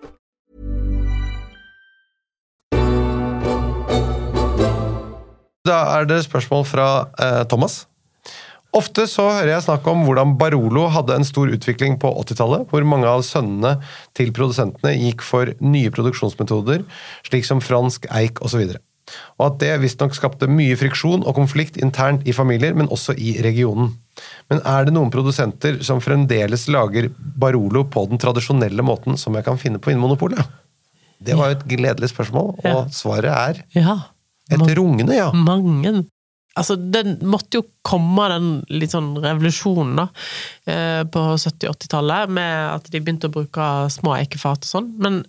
Da 5.71 5.79
er 5.95 6.09
det 6.09 6.25
spørsmål 6.27 6.67
fra 6.67 6.89
eh, 7.21 7.41
Thomas. 7.47 7.85
Ofte 8.75 9.03
så 9.09 9.25
hører 9.27 9.57
jeg 9.57 9.65
snakk 9.65 9.87
om 9.91 10.05
hvordan 10.07 10.37
Barolo 10.39 10.85
hadde 10.93 11.17
en 11.17 11.27
stor 11.27 11.51
utvikling 11.51 11.97
på 11.99 12.11
80-tallet, 12.21 12.69
hvor 12.71 12.85
mange 12.87 13.09
av 13.09 13.23
sønnene 13.27 13.73
til 14.15 14.31
produsentene 14.35 14.93
gikk 14.95 15.25
for 15.27 15.51
nye 15.59 15.91
produksjonsmetoder, 15.91 16.85
slik 17.27 17.47
som 17.47 17.59
fransk 17.63 18.07
eik 18.15 18.39
osv. 18.45 18.77
Og 19.41 19.43
at 19.43 19.57
det 19.59 19.73
visstnok 19.81 20.15
skapte 20.15 20.47
mye 20.47 20.77
friksjon 20.79 21.25
og 21.25 21.35
konflikt 21.35 21.79
internt 21.83 22.23
i 22.23 22.35
familier, 22.35 22.77
men 22.77 22.87
også 22.87 23.17
i 23.19 23.33
regionen. 23.43 23.91
Men 24.51 24.63
er 24.63 24.87
det 24.87 24.95
noen 24.95 25.11
produsenter 25.11 25.81
som 25.83 25.99
fremdeles 26.03 26.69
lager 26.71 27.09
Barolo 27.17 27.83
på 27.91 28.05
den 28.11 28.21
tradisjonelle 28.23 28.85
måten 28.87 29.19
som 29.19 29.35
jeg 29.35 29.47
kan 29.49 29.59
finne 29.59 29.83
på 29.83 29.91
Vinmonopolet? 29.91 30.39
Det 31.21 31.35
var 31.37 31.51
jo 31.51 31.59
et 31.59 31.67
gledelig 31.69 32.13
spørsmål, 32.15 32.55
og 32.63 32.95
svaret 32.95 33.35
er 33.35 33.63
Ja. 33.75 33.99
Et 34.55 34.73
rungende 34.77 35.15
ja. 35.17 35.29
Mange. 35.35 36.01
Altså, 36.59 36.75
den 36.75 37.15
måtte 37.31 37.61
jo 37.61 37.65
komme, 37.87 38.25
den 38.33 38.49
litt 38.73 38.91
sånn 38.91 39.13
revolusjonen, 39.23 39.93
da, 40.01 40.07
eh, 40.67 41.03
på 41.07 41.21
70-80-tallet, 41.39 42.33
med 42.35 42.57
at 42.73 42.89
de 42.91 42.99
begynte 42.99 43.29
å 43.29 43.35
bruke 43.37 43.67
små 43.93 44.17
eikefat 44.17 44.67
og 44.67 44.73
sånn. 44.73 44.89
Men 45.01 45.21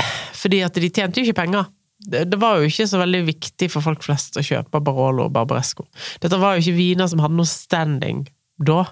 fordi 0.40 0.62
at 0.64 0.80
de 0.80 0.88
tjente 0.88 1.20
jo 1.20 1.28
ikke 1.28 1.42
penger. 1.42 1.68
Det, 2.00 2.24
det 2.32 2.38
var 2.40 2.56
jo 2.56 2.70
ikke 2.70 2.88
så 2.88 3.02
veldig 3.02 3.20
viktig 3.26 3.68
for 3.68 3.84
folk 3.84 4.04
flest 4.06 4.38
å 4.40 4.44
kjøpe 4.44 4.80
Barolo 4.80 5.26
og 5.26 5.34
Barbaresco. 5.34 5.84
Dette 6.22 6.40
var 6.40 6.56
jo 6.56 6.64
ikke 6.64 6.78
viner 6.78 7.10
som 7.12 7.20
hadde 7.20 7.36
noe 7.36 7.48
standing 7.48 8.24
da. 8.56 8.86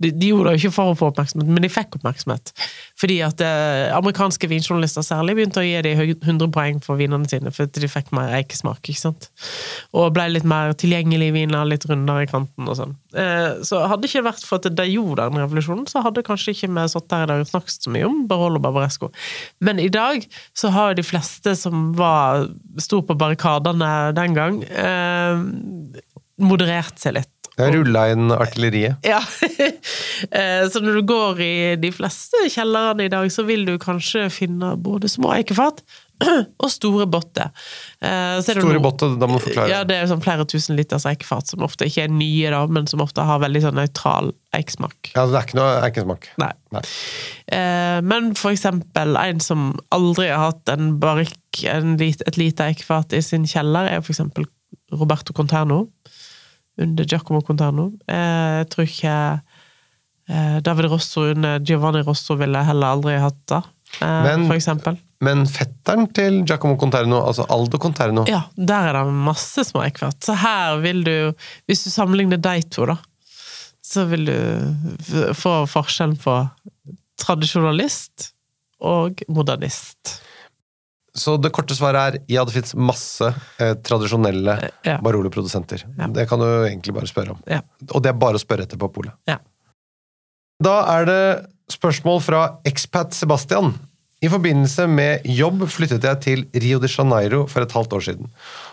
De, 0.00 0.10
de 0.16 0.30
gjorde 0.32 0.48
det 0.48 0.56
jo 0.56 0.64
ikke 0.64 0.76
for 0.78 0.92
å 0.92 0.96
få 0.96 1.10
oppmerksomhet, 1.10 1.48
men 1.50 1.64
de 1.64 1.70
fikk 1.72 1.98
oppmerksomhet. 1.98 2.52
Fordi 3.00 3.18
at 3.24 3.42
eh, 3.44 3.90
amerikanske 3.96 4.48
vinjournalister 4.48 5.04
særlig 5.04 5.36
begynte 5.36 5.60
å 5.60 5.66
gi 5.66 5.80
dem 5.84 6.00
100 6.00 6.48
poeng 6.54 6.80
for 6.84 7.00
vinene 7.00 7.28
sine, 7.28 7.52
for 7.54 7.68
de 7.68 7.90
fikk 7.90 8.12
mer 8.16 8.32
eikesmak, 8.38 8.80
ikke 8.80 9.02
sant. 9.02 9.28
Og 9.96 10.10
ble 10.16 10.26
litt 10.32 10.46
mer 10.48 10.72
tilgjengelige 10.80 11.36
viner, 11.36 11.68
litt 11.68 11.84
rundere 11.88 12.24
i 12.24 12.30
kanten 12.30 12.68
og 12.70 12.78
sånn. 12.78 12.94
Eh, 13.12 13.60
så 13.66 13.82
hadde 13.84 14.04
det 14.04 14.12
ikke 14.12 14.26
vært 14.30 14.46
for 14.46 14.60
at 14.60 14.68
de 14.78 14.86
gjorde 14.88 15.28
den 15.28 15.42
revolusjonen, 15.42 15.88
så 15.90 16.04
hadde 16.04 16.24
kanskje 16.26 16.54
ikke 16.54 16.70
vi 16.70 16.86
sittet 16.92 17.16
her 17.16 17.26
i 17.26 17.30
dag 17.32 17.44
og 17.44 17.50
snakket 17.50 17.88
så 17.88 17.94
mye 17.94 18.08
om 18.08 18.22
Barolo 18.30 18.62
Barbaresco. 18.62 19.10
Men 19.64 19.82
i 19.82 19.90
dag 19.92 20.24
så 20.56 20.72
har 20.74 20.92
jo 20.92 21.00
de 21.00 21.06
fleste 21.06 21.56
som 21.58 21.90
var 21.98 22.48
sto 22.80 23.02
på 23.04 23.16
barrikadene 23.20 23.90
den 24.16 24.36
gang, 24.36 24.62
eh, 24.64 25.44
moderert 26.40 26.96
seg 27.00 27.18
litt. 27.18 27.39
Jeg 27.60 27.76
rulla 27.76 28.04
inn 28.14 28.34
artilleriet. 28.36 29.00
Ja. 29.06 29.22
Eh, 30.20 30.66
så 30.68 30.82
når 30.84 30.98
du 30.98 31.02
går 31.08 31.38
i 31.40 31.54
de 31.80 31.88
fleste 31.94 32.42
kjellerne 32.52 33.06
i 33.06 33.10
dag, 33.10 33.24
så 33.32 33.40
vil 33.48 33.62
du 33.64 33.72
kanskje 33.80 34.26
finne 34.28 34.74
både 34.76 35.08
små 35.08 35.30
eikefat 35.32 35.80
og 36.62 36.68
store 36.70 37.06
botter. 37.10 37.48
Eh, 38.04 38.36
det 38.44 38.56
Store 38.58 38.82
botter, 38.82 39.14
da 39.20 39.28
må 39.30 39.38
du 39.38 39.46
forklare. 39.46 39.70
Ja, 39.72 39.80
det 39.88 39.96
er 39.96 40.10
sånn 40.10 40.22
flere 40.24 40.44
tusen 40.48 40.76
liters 40.78 41.06
eikefat, 41.08 41.50
som 41.50 41.64
ofte 41.66 41.88
ikke 41.88 42.04
er 42.06 42.12
nye, 42.12 42.52
da, 42.52 42.62
men 42.68 42.88
som 42.90 43.02
ofte 43.04 43.24
har 43.26 43.40
veldig 43.42 43.64
sånn 43.64 43.78
nøytral 43.80 44.32
eikesmak. 44.56 45.12
Ja, 45.14 45.24
det 45.30 45.40
er 45.40 45.48
ikke 45.48 45.60
noe 45.60 45.72
eikesmak. 45.86 46.30
Nei. 46.42 46.52
Nei. 46.76 46.84
Eh, 47.56 47.98
men 48.06 48.32
for 48.38 48.52
eksempel 48.52 49.16
en 49.20 49.42
som 49.44 49.70
aldri 49.94 50.28
har 50.30 50.50
hatt 50.50 50.72
en 50.72 50.94
barrikk, 51.02 51.64
en 51.70 51.96
et 52.00 52.36
lite 52.38 52.68
eikefat 52.70 53.16
i 53.16 53.24
sin 53.24 53.48
kjeller, 53.48 53.88
er 53.88 54.04
for 54.04 54.14
eksempel 54.14 54.48
Roberto 54.92 55.34
Conterno. 55.36 55.86
Under 56.80 57.04
Giacomo 57.04 57.40
Conterno. 57.44 57.90
Eh, 58.08 58.60
jeg 58.62 58.68
tror 58.72 58.86
ikke 58.88 59.14
eh, 60.30 60.58
David 60.64 60.88
Rosso 60.92 61.26
under 61.32 61.58
Giovanni 61.66 62.02
Rosso 62.06 62.36
ville 62.40 62.62
heller 62.64 62.94
aldri 62.96 63.18
hatt 63.20 63.40
det, 63.52 63.62
eh, 64.00 64.22
Men- 64.26 64.46
for 64.48 64.56
eksempel. 64.56 64.98
Men 65.22 65.42
fetteren 65.44 66.06
til 66.16 66.38
Giacomo 66.48 66.78
Conterno, 66.80 67.18
altså 67.28 67.44
Aldo 67.52 67.76
Conterno 67.78 68.22
Ja, 68.26 68.38
der 68.56 68.86
er 68.88 68.92
det 69.04 69.12
masse 69.12 69.64
små 69.68 69.82
eikefat. 69.84 70.16
Så 70.24 70.32
her 70.40 70.78
vil 70.80 71.02
du, 71.04 71.32
hvis 71.68 71.84
du 71.84 71.90
sammenligner 71.92 72.40
de 72.40 72.62
to, 72.72 72.86
da, 72.88 72.96
så 73.84 74.06
vil 74.08 74.24
du 74.30 75.34
få 75.36 75.66
forskjellen 75.68 76.16
på 76.22 76.38
tradisjonalist 77.20 78.30
og 78.80 79.20
modernist. 79.28 80.22
Så 81.16 81.34
det 81.42 81.50
korte 81.54 81.74
svaret 81.74 82.00
er 82.00 82.18
ja, 82.30 82.44
det 82.46 82.54
fins 82.54 82.74
masse 82.78 83.32
eh, 83.58 83.74
tradisjonelle 83.86 84.56
Ja. 84.86 84.98
Barolo-produsenter. 85.02 85.84
Ja. 85.98 86.08
Det 86.14 86.28
kan 86.30 86.38
du 86.42 86.46
egentlig 86.46 86.94
bare 86.94 87.10
spørre 87.10 87.34
om. 87.34 87.40
Ja. 87.50 87.62
Og 87.90 88.02
det 88.04 88.12
er 88.12 88.18
bare 88.20 88.38
å 88.38 88.42
spørre 88.42 88.66
etter 88.68 88.78
på 88.80 88.90
polet. 88.94 89.16
Ja. 89.30 89.40
Da 90.62 90.76
er 90.98 91.08
det 91.08 91.22
spørsmål 91.72 92.20
fra 92.22 92.42
expat 92.68 93.14
Sebastian. 93.16 93.72
I 94.20 94.28
forbindelse 94.28 94.84
med 94.90 95.24
jobb 95.32 95.62
flyttet 95.72 96.04
jeg 96.04 96.20
til 96.20 96.42
Rio 96.60 96.80
de 96.82 96.90
Janeiro 96.92 97.46
for 97.48 97.64
et 97.64 97.72
halvt 97.72 97.94
år 97.96 98.02
siden, 98.04 98.26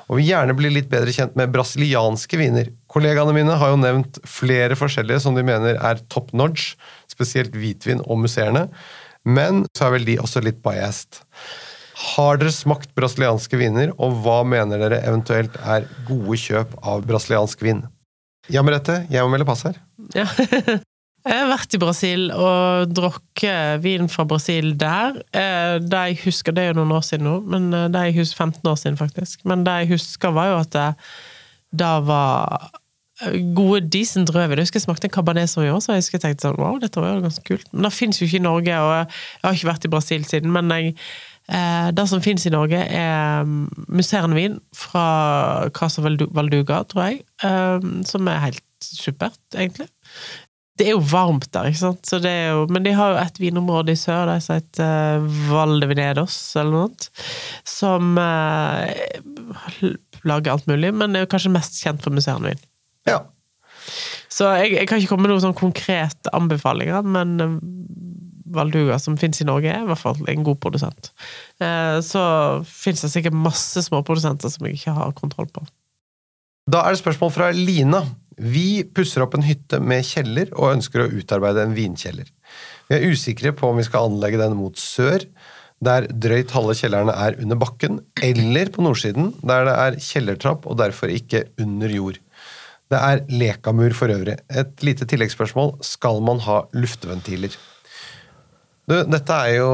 og 0.10 0.18
vil 0.20 0.28
gjerne 0.28 0.56
bli 0.58 0.72
litt 0.76 0.90
bedre 0.92 1.14
kjent 1.16 1.38
med 1.40 1.54
brasilianske 1.54 2.40
viner. 2.40 2.74
Kollegaene 2.92 3.32
mine 3.36 3.56
har 3.56 3.72
jo 3.72 3.78
nevnt 3.80 4.20
flere 4.28 4.76
forskjellige 4.76 5.22
som 5.24 5.38
de 5.40 5.46
mener 5.48 5.80
er 5.80 6.04
top 6.12 6.34
notch, 6.36 6.74
spesielt 7.08 7.56
hvitvin 7.56 8.04
og 8.04 8.20
musserende, 8.26 8.66
men 9.24 9.64
så 9.72 9.88
er 9.88 9.96
vel 9.96 10.10
de 10.10 10.18
også 10.20 10.44
litt 10.44 10.60
biased. 10.66 11.22
Har 11.98 12.38
dere 12.38 12.54
smakt 12.54 12.92
brasilianske 12.98 13.58
viner, 13.58 13.94
og 13.98 14.20
hva 14.24 14.42
mener 14.46 14.82
dere 14.84 15.00
eventuelt 15.08 15.56
er 15.66 15.88
gode 16.06 16.38
kjøp 16.38 16.76
av 16.86 17.08
brasiliansk 17.10 17.64
vin? 17.66 17.82
Ja, 18.54 18.62
Merete, 18.64 19.02
jeg 19.12 19.26
må 19.26 19.34
melde 19.34 19.48
pass 19.48 19.66
her. 19.68 19.82
Ja. 20.16 20.28
Jeg 21.28 21.42
har 21.42 21.50
vært 21.50 21.74
i 21.76 21.80
Brasil 21.82 22.22
og 22.32 22.94
drukket 22.96 23.82
vin 23.84 24.08
fra 24.08 24.24
Brasil 24.30 24.70
der. 24.80 25.18
Eh, 25.36 25.76
Det 25.84 26.04
jeg 26.06 26.20
husker, 26.24 26.56
det 26.56 26.64
er 26.64 26.70
jo 26.72 26.78
noen 26.80 26.94
år 26.96 27.04
siden 27.04 27.28
nå, 27.28 27.34
men 27.52 27.66
eh, 27.76 27.90
det 27.92 28.04
jeg 28.06 28.20
husker, 28.22 28.46
15 28.46 28.70
år 28.72 28.78
siden 28.80 29.00
faktisk. 29.00 29.44
Men 29.44 29.66
det 29.68 29.74
jeg 29.82 29.90
husker 29.92 30.32
var 30.32 30.54
jo 30.54 30.60
at 30.62 30.72
det, 30.72 30.86
det 31.84 31.92
var 32.08 32.70
eh, 33.26 33.42
gode, 33.58 33.90
decent 33.92 34.32
rødvin. 34.32 34.62
Jeg 34.62 34.70
husker 34.70 34.80
jeg 34.80 34.86
smakte 34.88 35.12
en 35.12 35.48
som 35.52 35.66
i 35.66 35.74
år, 35.74 35.82
så 35.84 35.98
jeg 35.98 36.06
husker 36.06 36.16
jeg 36.16 36.26
tenkte 36.30 36.48
sånn, 36.48 36.62
wow, 36.62 36.80
dette 36.80 37.04
var 37.04 37.18
jo 37.18 37.26
ganske 37.28 37.44
kult. 37.44 37.68
Men 37.74 37.90
det 37.90 37.94
finnes 37.98 38.22
jo 38.22 38.30
ikke 38.30 38.40
i 38.40 38.48
Norge, 38.48 38.80
og 38.80 38.94
jeg 38.96 39.44
har 39.50 39.60
ikke 39.60 39.72
vært 39.74 39.90
i 39.90 39.94
Brasil 39.98 40.24
siden, 40.32 40.56
men 40.56 40.72
jeg, 40.72 40.96
det 41.48 42.04
som 42.12 42.20
finnes 42.24 42.44
i 42.44 42.52
Norge 42.52 42.80
er 42.84 43.46
mm, 43.48 43.86
musserende 43.96 44.36
vin 44.36 44.58
fra 44.76 45.70
Casa 45.76 46.04
Valduga, 46.04 46.82
tror 46.92 47.06
jeg, 47.06 47.22
eh, 47.44 47.88
som 48.10 48.28
er 48.28 48.44
helt 48.44 48.64
supert, 48.84 49.40
egentlig. 49.56 49.88
Det 50.78 50.86
er 50.86 50.94
jo 50.94 51.06
varmt 51.10 51.48
der, 51.56 51.72
ikke 51.72 51.80
sant? 51.80 52.04
Så 52.06 52.20
det 52.22 52.34
jo, 52.52 52.66
men 52.70 52.84
de 52.86 52.94
har 52.94 53.14
jo 53.14 53.22
et 53.24 53.40
vinområde 53.42 53.96
i 53.96 53.98
sør 53.98 54.28
der 54.30 54.44
som 54.44 54.60
heter 54.60 55.24
Val 55.50 55.80
de 55.82 55.90
Venedos, 55.90 56.36
eller 56.60 56.76
noe 56.76 56.84
sånt, 56.84 57.08
som 57.66 58.20
eh, 58.22 59.96
lager 60.28 60.54
alt 60.54 60.70
mulig, 60.70 60.92
men 60.94 61.16
er 61.16 61.26
jo 61.26 61.32
kanskje 61.32 61.56
mest 61.56 61.80
kjent 61.82 62.04
for 62.06 62.14
musserende 62.14 62.54
vin. 62.54 62.64
Ja. 63.10 63.24
Så 64.30 64.52
jeg, 64.60 64.76
jeg 64.76 64.90
kan 64.90 65.02
ikke 65.02 65.16
komme 65.16 65.26
med 65.26 65.34
noen 65.34 65.48
sånn 65.48 65.58
konkrete 65.58 66.34
anbefalinger, 66.38 67.08
men 67.08 67.34
eh, 67.42 67.58
Valduga, 68.54 69.00
som 69.02 69.18
finnes 69.20 69.42
i 69.42 69.48
Norge, 69.48 69.72
er 69.72 69.84
i 69.84 69.90
hvert 69.90 70.02
fall 70.02 70.22
en 70.28 70.46
god 70.48 70.60
produsent. 70.64 71.12
Eh, 71.60 72.00
Så 72.06 72.22
finnes 72.68 73.04
det 73.04 73.12
sikkert 73.14 73.38
masse 73.38 73.84
småprodusenter 73.86 74.52
som 74.54 74.68
jeg 74.68 74.80
ikke 74.80 74.96
har 74.98 75.16
kontroll 75.18 75.50
på. 75.52 75.66
Da 76.68 76.84
er 76.84 76.96
det 76.96 77.02
spørsmål 77.02 77.32
fra 77.32 77.52
Lina. 77.56 78.04
Vi 78.38 78.84
pusser 78.84 79.24
opp 79.24 79.38
en 79.38 79.46
hytte 79.48 79.80
med 79.82 80.06
kjeller 80.06 80.52
og 80.54 80.76
ønsker 80.76 81.06
å 81.06 81.12
utarbeide 81.12 81.64
en 81.64 81.78
vinkjeller. 81.78 82.28
Vi 82.88 82.98
er 82.98 83.08
usikre 83.10 83.54
på 83.56 83.72
om 83.72 83.80
vi 83.80 83.88
skal 83.88 84.12
anlegge 84.12 84.42
den 84.42 84.58
mot 84.60 84.78
sør, 84.78 85.24
der 85.84 86.08
drøyt 86.10 86.54
halve 86.56 86.74
kjellerne 86.78 87.14
er 87.14 87.38
under 87.42 87.58
bakken, 87.62 88.00
eller 88.26 88.72
på 88.74 88.82
nordsiden, 88.86 89.32
der 89.46 89.68
det 89.68 89.76
er 89.78 90.00
kjellertrapp 90.02 90.66
og 90.66 90.80
derfor 90.80 91.12
ikke 91.14 91.46
under 91.62 91.92
jord. 91.94 92.18
Det 92.88 93.00
er 93.04 93.24
lekamur 93.28 93.94
for 93.96 94.12
øvrig. 94.14 94.38
Et 94.48 94.84
lite 94.86 95.06
tilleggsspørsmål. 95.10 95.76
Skal 95.84 96.22
man 96.24 96.40
ha 96.46 96.62
lufteventiler? 96.74 97.52
Du, 98.88 98.96
dette 99.12 99.36
er 99.44 99.58
jo 99.60 99.72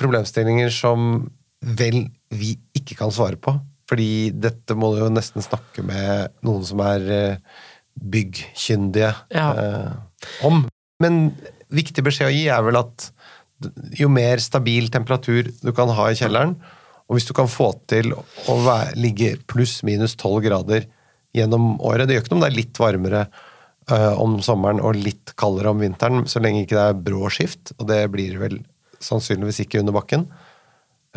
problemstillinger 0.00 0.70
som 0.72 1.24
vel 1.64 2.06
vi 2.34 2.54
ikke 2.76 2.96
kan 2.98 3.12
svare 3.14 3.36
på. 3.40 3.52
Fordi 3.90 4.30
dette 4.32 4.72
må 4.80 4.94
du 4.94 5.02
jo 5.02 5.10
nesten 5.12 5.44
snakke 5.44 5.84
med 5.84 6.32
noen 6.46 6.64
som 6.64 6.80
er 6.80 7.04
eh, 7.12 7.58
byggkyndige 8.00 9.10
Ja. 9.34 9.48
eh, 9.52 10.46
om. 10.48 10.64
Men 11.02 11.34
viktig 11.74 12.04
beskjed 12.06 12.30
å 12.30 12.34
gi 12.34 12.46
er 12.48 12.62
vel 12.64 12.78
at 12.80 13.10
jo 13.96 14.08
mer 14.12 14.40
stabil 14.42 14.88
temperatur 14.92 15.48
du 15.62 15.70
kan 15.76 15.88
ha 15.94 16.08
i 16.10 16.16
kjelleren, 16.18 16.56
og 17.04 17.16
hvis 17.16 17.28
du 17.28 17.34
kan 17.36 17.48
få 17.50 17.70
til 17.90 18.12
å 18.16 18.56
være, 18.64 18.94
ligge 18.96 19.34
pluss-minus 19.50 20.16
12 20.16 20.40
grader 20.46 20.86
gjennom 21.36 21.74
året. 21.84 22.08
Det 22.08 22.16
gjør 22.16 22.24
ikke 22.24 22.32
noe 22.32 22.40
om 22.40 22.44
det 22.46 22.50
er 22.52 22.58
litt 22.58 22.80
varmere 22.80 23.22
om 23.92 24.38
sommeren 24.42 24.80
og 24.80 24.96
litt 24.96 25.34
kaldere 25.36 25.70
om 25.74 25.78
vinteren, 25.82 26.24
så 26.30 26.40
lenge 26.40 26.62
ikke 26.64 26.76
det 26.78 26.84
er 26.90 27.02
brå 27.04 27.28
skift, 27.30 27.72
og 27.78 27.88
det 27.88 28.02
blir 28.12 28.30
det 28.32 28.40
vel 28.40 28.58
sannsynligvis 29.04 29.60
ikke 29.66 29.80
under 29.82 29.92
bakken. 29.92 30.28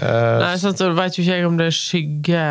Eh, 0.01 0.39
Nei, 0.43 0.55
sant, 0.61 0.77
så 0.77 0.91
vet 0.93 1.15
jo 1.17 1.23
ikke 1.23 1.37
jeg 1.39 1.45
om 1.47 1.55
det 1.57 1.67
er 1.71 1.77
skygge 1.77 2.41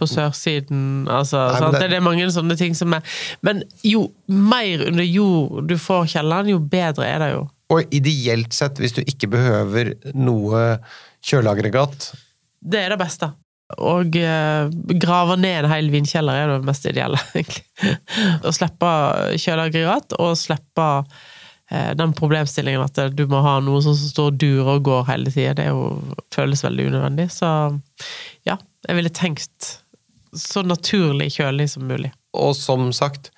på 0.00 0.08
sørsiden. 0.08 1.06
Altså, 1.12 1.36
Nei, 1.60 1.70
det- 1.72 1.80
Det... 1.90 1.96
er 1.96 2.00
mange 2.00 2.26
sånne 2.32 2.56
ting 2.56 2.74
som 2.74 2.92
er 2.94 3.02
Men 3.42 3.62
jo 3.84 4.10
mer 4.28 4.86
under 4.88 5.04
jord 5.04 5.66
du 5.68 5.76
får 5.76 6.06
kjelleren, 6.14 6.48
jo 6.48 6.58
bedre 6.58 7.04
er 7.06 7.18
det 7.18 7.30
jo. 7.34 7.48
og 7.70 7.84
ideelt 7.94 8.52
sett, 8.52 8.74
hvis 8.80 8.92
du 8.96 9.02
ikke 9.02 9.28
behøver 9.30 9.94
noe 10.14 10.78
kjøleaggregat 11.22 12.12
Det 12.62 12.80
er 12.80 12.88
det 12.90 12.98
beste. 12.98 13.30
Og 13.78 14.16
eh, 14.18 14.70
grave 15.00 15.36
ned 15.38 15.64
en 15.64 15.70
hel 15.70 15.90
vinkjeller 15.92 16.38
er 16.38 16.54
det 16.54 16.68
mest 16.68 16.86
ideelle, 16.90 17.20
egentlig. 17.34 17.94
Å 18.42 18.54
slippe 18.54 18.94
kjøleaggregat, 19.40 20.16
og 20.18 20.38
slippe 20.38 20.88
eh, 21.70 21.92
den 21.98 22.14
problemstillingen 22.16 22.84
at 22.84 23.02
du 23.14 23.26
må 23.30 23.42
ha 23.46 23.58
noe 23.64 23.82
som 23.84 23.96
står 23.98 24.32
og 24.32 24.40
durer 24.42 24.72
og 24.76 24.88
går 24.88 25.06
hele 25.12 25.34
tida. 25.34 25.54
Det 25.60 25.68
jo, 25.70 25.86
føles 26.34 26.64
veldig 26.66 26.90
unødvendig. 26.90 27.30
Så 27.34 27.52
ja, 28.48 28.58
jeg 28.88 28.98
ville 28.98 29.14
tenkt 29.14 29.76
så 30.36 30.62
naturlig 30.66 31.32
kjølig 31.38 31.70
som 31.72 31.86
mulig. 31.90 32.12
Og 32.38 32.54
som 32.58 32.90
sagt, 32.94 33.32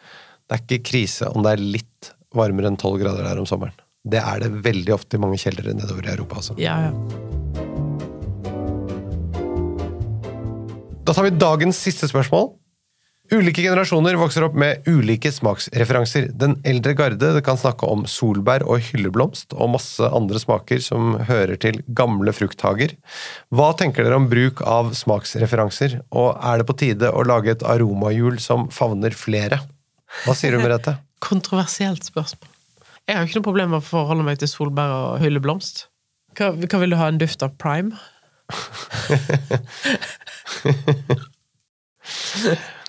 det 0.48 0.58
er 0.58 0.64
ikke 0.66 0.90
krise 0.92 1.30
om 1.32 1.44
det 1.44 1.54
er 1.54 1.70
litt 1.78 2.12
varmere 2.36 2.68
enn 2.72 2.80
12 2.80 2.98
grader 3.00 3.28
der 3.28 3.40
om 3.40 3.48
sommeren. 3.48 3.76
Det 4.02 4.18
er 4.18 4.42
det 4.42 4.50
veldig 4.64 4.96
ofte 4.96 5.16
i 5.16 5.22
mange 5.22 5.38
kjellere 5.40 5.76
nedover 5.78 6.08
i 6.08 6.12
Europa. 6.16 6.42
Altså. 6.42 6.58
Ja, 6.60 6.80
ja. 6.88 7.41
Da 11.02 11.14
tar 11.14 11.24
vi 11.26 11.30
dagens 11.34 11.78
siste 11.82 12.06
spørsmål. 12.06 12.52
Ulike 13.32 13.62
generasjoner 13.64 14.14
vokser 14.20 14.44
opp 14.46 14.54
med 14.58 14.86
ulike 14.86 15.32
smaksreferanser. 15.34 16.28
Den 16.38 16.54
eldre 16.68 16.92
garde 16.94 17.30
kan 17.42 17.58
snakke 17.58 17.88
om 17.90 18.04
solbær 18.06 18.62
og 18.68 18.84
hylleblomst, 18.86 19.56
og 19.56 19.72
masse 19.74 20.06
andre 20.14 20.38
smaker 20.38 20.82
som 20.84 21.16
hører 21.26 21.58
til 21.58 21.80
gamle 21.90 22.34
frukthager. 22.36 22.94
Hva 23.50 23.72
tenker 23.78 24.06
dere 24.06 24.20
om 24.20 24.28
bruk 24.30 24.62
av 24.62 24.92
smaksreferanser, 24.98 25.98
og 26.14 26.36
er 26.38 26.62
det 26.62 26.68
på 26.70 26.78
tide 26.84 27.10
å 27.10 27.26
lage 27.26 27.56
et 27.56 27.66
aromahjul 27.66 28.38
som 28.42 28.68
favner 28.70 29.16
flere? 29.16 29.58
Hva 30.22 30.38
sier 30.38 30.54
du, 30.54 30.62
Merete? 30.62 31.00
Kontroversielt 31.32 32.06
spørsmål. 32.06 32.50
Jeg 33.08 33.18
har 33.18 33.26
ikke 33.26 33.40
noe 33.40 33.50
problem 33.50 33.74
med 33.74 33.82
å 33.82 33.88
forholde 33.90 34.28
meg 34.28 34.38
til 34.38 34.54
solbær 34.54 34.94
og 34.94 35.22
hylleblomst. 35.24 35.88
Hva, 36.38 36.54
hva 36.54 36.84
vil 36.84 36.94
du 36.94 37.00
ha? 37.00 37.10
En 37.10 37.18
duft 37.18 37.42
av 37.42 37.58
prime? 37.58 37.98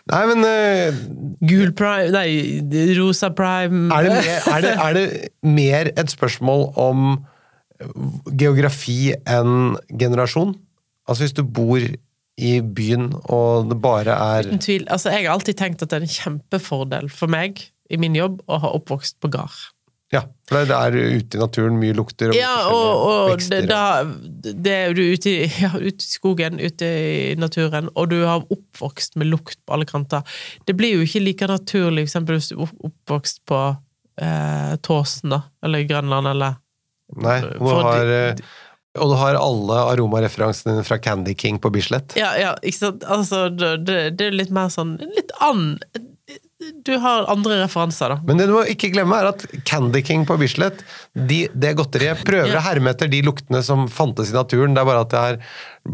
Nei, 0.03 0.23
men 0.27 0.43
uh, 0.43 0.91
Gul 1.47 1.69
prime 1.77 2.09
Nei, 2.11 2.59
rosa 2.97 3.29
prime 3.35 3.87
er 3.93 4.03
det, 4.03 4.11
mer, 4.17 4.39
er, 4.51 4.61
det, 4.65 4.73
er 4.73 4.93
det 4.97 5.05
mer 5.47 5.87
et 5.95 6.09
spørsmål 6.11 6.65
om 6.79 7.25
geografi 8.39 9.13
enn 9.29 9.77
generasjon? 9.99 10.55
Altså 11.07 11.23
hvis 11.25 11.35
du 11.37 11.43
bor 11.43 11.79
i 12.33 12.61
byen, 12.65 13.13
og 13.29 13.69
det 13.69 13.77
bare 13.83 14.13
er 14.15 14.47
Uten 14.49 14.59
tvil. 14.63 14.87
Altså, 14.89 15.09
jeg 15.13 15.27
har 15.27 15.33
alltid 15.35 15.55
tenkt 15.59 15.83
at 15.85 15.89
det 15.91 15.97
er 15.99 16.05
en 16.07 16.15
kjempefordel 16.15 17.05
for 17.13 17.27
meg 17.29 17.51
i 17.93 17.97
min 18.01 18.15
jobb 18.17 18.35
å 18.49 18.57
ha 18.63 18.69
oppvokst 18.79 19.15
på 19.21 19.27
gard. 19.33 19.57
Ja, 20.13 20.21
for 20.49 20.65
det 20.69 20.75
er 20.77 20.91
ute 21.17 21.37
i 21.37 21.41
naturen, 21.41 21.77
mye 21.81 21.93
lukter 21.97 22.27
og 22.31 22.35
Ja, 22.37 22.53
og, 22.69 22.89
og 23.05 23.31
vekster. 23.33 23.65
da 23.69 23.83
det 24.43 24.73
er 24.75 24.93
du 24.97 25.01
ute 25.13 25.29
i, 25.31 25.47
ja, 25.63 25.71
ute 25.79 26.03
i 26.03 26.09
skogen, 26.09 26.59
ute 26.59 26.85
i 26.89 27.35
naturen, 27.39 27.87
og 27.95 28.09
du 28.11 28.19
har 28.27 28.43
oppvokst 28.51 29.15
med 29.21 29.29
lukt 29.31 29.57
på 29.65 29.75
alle 29.77 29.87
kanter. 29.89 30.25
Det 30.67 30.75
blir 30.79 30.97
jo 30.97 31.05
ikke 31.07 31.23
like 31.23 31.47
naturlig, 31.49 32.03
eksempel 32.07 32.37
hvis 32.39 32.51
du 32.51 32.59
er 32.59 32.73
oppvokst 32.89 33.41
på 33.49 33.61
eh, 34.21 34.75
Tåsen, 34.85 35.31
da, 35.37 35.41
eller 35.65 35.87
Grønland, 35.89 36.27
eller 36.35 36.59
Nei, 37.13 37.39
du, 37.45 37.65
har, 37.69 38.03
de- 38.09 38.19
eh, 38.33 38.45
og 39.01 39.09
du 39.11 39.15
har 39.19 39.37
alle 39.37 39.79
aromareferansene 39.93 40.83
fra 40.87 40.97
Candy 41.01 41.33
King 41.37 41.59
på 41.61 41.69
Bislett. 41.73 42.15
Ja, 42.17 42.31
ja, 42.39 42.53
ikke 42.63 42.79
sant? 42.87 43.03
Altså, 43.09 43.45
det, 43.53 43.75
det- 44.17 44.27
er 44.31 44.35
litt 44.37 44.53
mer 44.53 44.69
sånn 44.73 44.95
Litt 45.01 45.33
an 45.43 45.75
Du 46.85 46.93
har 46.99 47.27
andre 47.31 47.59
referanser, 47.61 48.13
da. 48.13 48.17
Men 48.27 48.39
det 48.39 48.47
du 48.49 48.55
må 48.55 48.63
ikke 48.69 48.89
glemme, 48.93 49.17
er 49.19 49.29
at 49.31 49.45
Candy 49.67 50.01
King 50.05 50.25
på 50.27 50.37
Bislett, 50.41 50.83
de, 51.13 51.45
det 51.53 51.75
godteriet, 51.79 52.23
prøver 52.27 52.57
å 52.59 52.63
herme 52.65 52.93
etter 52.93 53.11
de 53.11 53.21
luktene 53.25 53.63
som 53.65 53.85
fantes 53.91 54.33
i 54.33 54.37
naturen. 54.37 54.75
Det 54.75 54.83
er 54.83 54.89
bare 54.89 55.05
at 55.05 55.13
det 55.13 55.23
har 55.23 55.39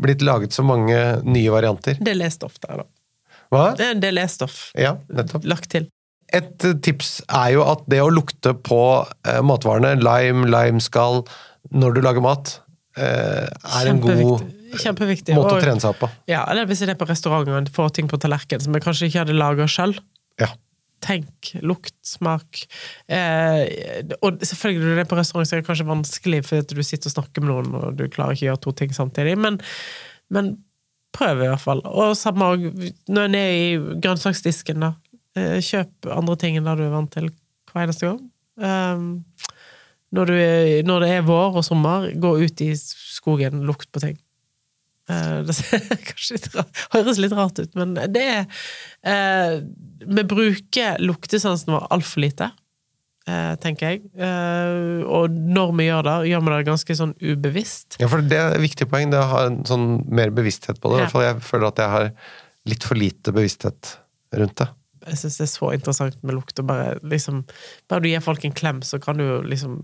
blitt 0.05 0.25
laget 0.25 0.55
så 0.55 0.65
mange 0.65 0.97
nye 1.25 1.53
varianter. 1.53 1.99
Det 1.99 2.13
er 2.15 2.19
lestoff 2.21 2.59
der, 2.63 2.83
da. 2.83 2.89
Hva? 3.49 3.63
Det 3.77 3.87
er 3.87 3.95
en 3.95 4.03
del 4.03 4.13
lestoff 4.19 4.59
Ja, 4.77 4.93
nettopp. 5.09 5.47
lagt 5.49 5.71
til. 5.73 5.89
Et 6.29 6.65
eh, 6.65 6.75
tips 6.85 7.19
er 7.25 7.55
jo 7.55 7.65
at 7.65 7.81
det 7.89 8.03
å 8.05 8.11
lukte 8.13 8.53
på 8.53 8.81
eh, 9.25 9.41
matvarene, 9.41 9.95
lime, 9.97 10.45
limeskall, 10.51 11.23
når 11.73 11.97
du 11.97 12.01
lager 12.05 12.25
mat, 12.25 12.59
eh, 12.97 13.49
er 13.49 13.89
en 13.89 14.01
god 14.03 14.55
Kjempeviktig. 14.69 15.33
Måte 15.33 15.55
å 15.57 15.61
trene 15.63 15.81
seg 15.81 15.95
opp 15.95 16.03
på. 16.03 16.07
Ja, 16.29 16.43
eller 16.51 16.67
hvis 16.69 16.83
jeg 16.83 16.91
er 16.93 16.97
på 16.99 17.07
restaurant 17.09 17.49
og 17.49 17.71
får 17.73 17.93
ting 17.97 18.09
på 18.09 18.19
tallerkenen 18.21 18.61
som 18.61 18.75
jeg 18.77 18.83
kanskje 18.85 19.07
ikke 19.09 19.23
hadde 19.23 19.37
laga 19.37 19.65
sjøl. 19.65 19.95
Ja. 20.41 20.49
Tenk, 20.99 21.53
lukt, 21.63 21.95
smak. 22.03 22.65
Eh, 23.07 23.61
og 24.19 24.41
selvfølgelig, 24.43 24.81
når 24.83 24.97
du 24.97 25.03
er 25.03 25.09
på 25.09 25.19
restaurant, 25.19 25.47
så 25.47 25.55
er 25.55 25.61
det 25.61 25.69
kanskje 25.69 25.87
vanskelig 25.87 26.41
fordi 26.47 26.75
du 26.75 26.83
sitter 26.83 27.07
og 27.07 27.15
snakker 27.15 27.43
med 27.43 27.53
noen, 27.53 27.77
og 27.79 27.99
du 27.99 28.03
klarer 28.11 28.35
ikke 28.35 28.45
å 28.45 28.49
gjøre 28.49 28.63
to 28.65 28.73
ting 28.81 28.95
samtidig, 28.95 29.37
men, 29.39 29.61
men 30.33 30.57
prøv 31.15 31.45
i 31.45 31.47
hvert 31.47 31.63
fall. 31.63 31.83
Og 31.87 32.17
samme 32.19 32.51
òg 32.51 32.67
når 33.07 33.29
en 33.29 33.37
er 33.39 33.53
i 33.55 33.69
grønnsaksdisken, 34.03 34.83
da. 34.83 34.93
Eh, 35.39 35.57
kjøp 35.63 36.09
andre 36.11 36.35
ting 36.41 36.59
enn 36.59 36.67
det 36.67 36.75
du 36.81 36.85
er 36.89 36.93
vant 36.93 37.11
til 37.15 37.31
hver 37.71 37.85
eneste 37.85 38.09
gang. 38.09 38.19
Eh, 38.59 39.39
når, 40.19 40.33
er, 40.35 40.71
når 40.89 41.05
det 41.05 41.13
er 41.15 41.27
vår 41.27 41.61
og 41.61 41.65
sommer, 41.65 42.09
gå 42.19 42.35
ut 42.43 42.65
i 42.65 42.73
skogen, 42.75 43.63
lukt 43.69 43.87
på 43.93 44.03
ting. 44.03 44.19
Eh, 45.09 45.41
Det 45.47 45.55
ser 45.57 45.83
kanskje 46.11 46.37
litt 46.37 46.49
rart, 46.55 46.81
høres 46.93 47.19
litt 47.21 47.35
rart 47.37 47.59
ut, 47.59 47.75
men 47.79 47.95
det 47.97 48.23
er 48.23 48.41
eh, 49.03 49.59
Vi 50.05 50.25
bruker 50.29 50.99
luktesansen 51.01 51.73
vår 51.73 51.87
altfor 51.95 52.23
lite, 52.23 52.51
eh, 53.27 53.53
tenker 53.63 53.93
jeg. 53.95 54.03
Eh, 54.15 55.01
og 55.09 55.33
når 55.33 55.73
vi 55.79 55.87
gjør 55.89 56.05
det, 56.09 56.17
gjør 56.31 56.45
vi 56.45 56.53
det 56.55 56.67
ganske 56.69 56.99
sånn 57.01 57.15
ubevisst. 57.21 57.97
Ja, 58.01 58.09
for 58.11 58.21
det 58.25 58.37
er 58.37 58.57
et 58.57 58.65
viktig 58.67 58.89
poeng, 58.91 59.09
det 59.13 59.21
å 59.21 59.29
ha 59.33 59.45
en 59.49 59.63
sånn 59.69 59.87
mer 60.07 60.33
bevissthet 60.35 60.81
på 60.81 60.93
det. 60.93 60.99
I 60.99 61.05
hvert 61.05 61.15
fall 61.17 61.27
jeg 61.27 61.41
føler 61.49 61.71
at 61.71 61.81
jeg 61.83 61.95
har 61.95 62.11
litt 62.69 62.85
for 62.85 62.99
lite 62.99 63.33
bevissthet 63.33 63.95
rundt 64.37 64.59
det. 64.61 64.69
Jeg 65.09 65.17
syns 65.23 65.37
det 65.39 65.45
er 65.45 65.49
så 65.55 65.69
interessant 65.73 66.17
med 66.27 66.35
lukt. 66.37 66.59
Og 66.61 66.67
bare, 66.69 66.97
liksom, 67.07 67.39
bare 67.89 68.03
du 68.03 68.09
gir 68.11 68.21
folk 68.21 68.43
en 68.45 68.53
klem, 68.53 68.81
så 68.85 68.99
kan 69.01 69.17
du 69.17 69.25
liksom 69.47 69.79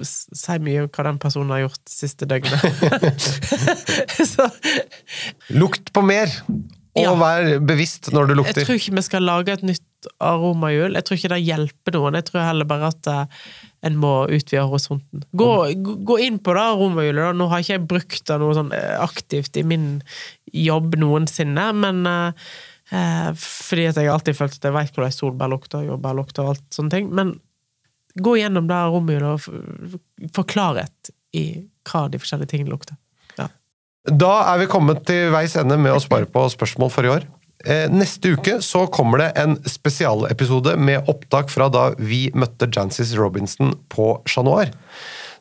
si 0.00 0.58
mye 0.64 0.84
om 0.86 0.90
hva 0.92 1.04
den 1.10 1.18
personen 1.20 1.50
har 1.52 1.64
gjort 1.66 1.82
siste 1.92 2.24
døgnet. 2.30 2.62
så 4.32 4.46
Lukt 5.52 5.92
på 5.92 6.04
mer! 6.06 6.32
Og 6.92 7.00
Ja. 7.06 7.12
vær 7.16 7.46
bevisst 7.64 8.10
når 8.12 8.26
du 8.28 8.34
lukter. 8.36 8.58
Jeg 8.60 8.66
tror 8.68 8.76
ikke 8.76 8.96
vi 8.98 9.02
skal 9.06 9.24
lage 9.24 9.52
et 9.54 9.62
nytt 9.64 10.08
aromahjul. 10.20 10.92
Jeg 10.98 11.04
tror 11.08 11.16
ikke 11.16 11.30
det 11.32 11.38
hjelper 11.46 11.94
noen. 11.96 12.18
Jeg 12.18 12.26
tror 12.28 12.42
heller 12.44 12.68
bare 12.68 12.90
at 12.92 13.08
eh, 13.08 13.46
en 13.88 13.96
må 13.96 14.10
utvide 14.28 14.66
horisonten. 14.68 15.22
Gå, 15.32 15.48
gå- 16.04 16.18
inn 16.20 16.36
på 16.44 16.52
det 16.52 16.60
aromahjulet. 16.66 17.38
Nå 17.40 17.46
har 17.48 17.64
ikke 17.64 17.78
jeg 17.78 17.86
brukt 17.94 18.20
det 18.28 18.36
noe 18.42 18.56
sånn 18.58 18.74
eh, 18.76 18.98
aktivt 19.00 19.56
i 19.56 19.64
min 19.64 19.86
jobb 20.52 20.98
noensinne, 21.00 21.64
men 21.80 22.04
eh, 22.12 23.32
fordi 23.40 23.88
at 23.88 23.96
jeg 24.02 24.12
alltid 24.12 24.36
følt 24.36 24.58
at 24.60 24.68
jeg 24.68 24.76
vet 24.76 24.92
hvordan 24.92 25.16
solbær 25.16 25.48
lukter, 25.54 25.86
jordbær 25.88 26.18
lukter 26.20 26.44
og 26.44 26.52
alt 26.58 26.76
sånne 26.76 26.92
ting. 26.92 27.08
Men 27.08 27.38
gå 28.14 28.36
gjennom 28.40 28.68
det 28.68 28.76
aromahjulet 28.76 29.46
og 29.48 30.32
få 30.36 30.44
klarhet 30.48 31.12
i 31.36 31.46
hva 31.88 32.06
de 32.12 32.20
forskjellige 32.20 32.52
tingene 32.52 32.72
lukter. 32.72 32.98
Ja. 33.38 33.48
Da 34.08 34.32
er 34.52 34.62
vi 34.62 34.70
kommet 34.70 35.04
til 35.08 35.30
veis 35.34 35.56
ende 35.58 35.78
med 35.80 35.96
å 35.96 36.02
spare 36.02 36.28
på 36.30 36.44
spørsmål 36.52 36.92
for 36.92 37.08
i 37.08 37.14
år. 37.14 37.26
Eh, 37.62 37.86
neste 37.90 38.34
uke 38.34 38.58
så 38.64 38.86
kommer 38.90 39.22
det 39.22 39.32
en 39.38 39.56
spesialepisode 39.68 40.74
med 40.76 41.08
opptak 41.10 41.50
fra 41.52 41.68
da 41.70 41.90
vi 41.98 42.26
møtte 42.34 42.66
Jancis 42.66 43.14
Robinson 43.18 43.76
på 43.92 44.16
Chat 44.26 44.46
Noir. 44.46 44.72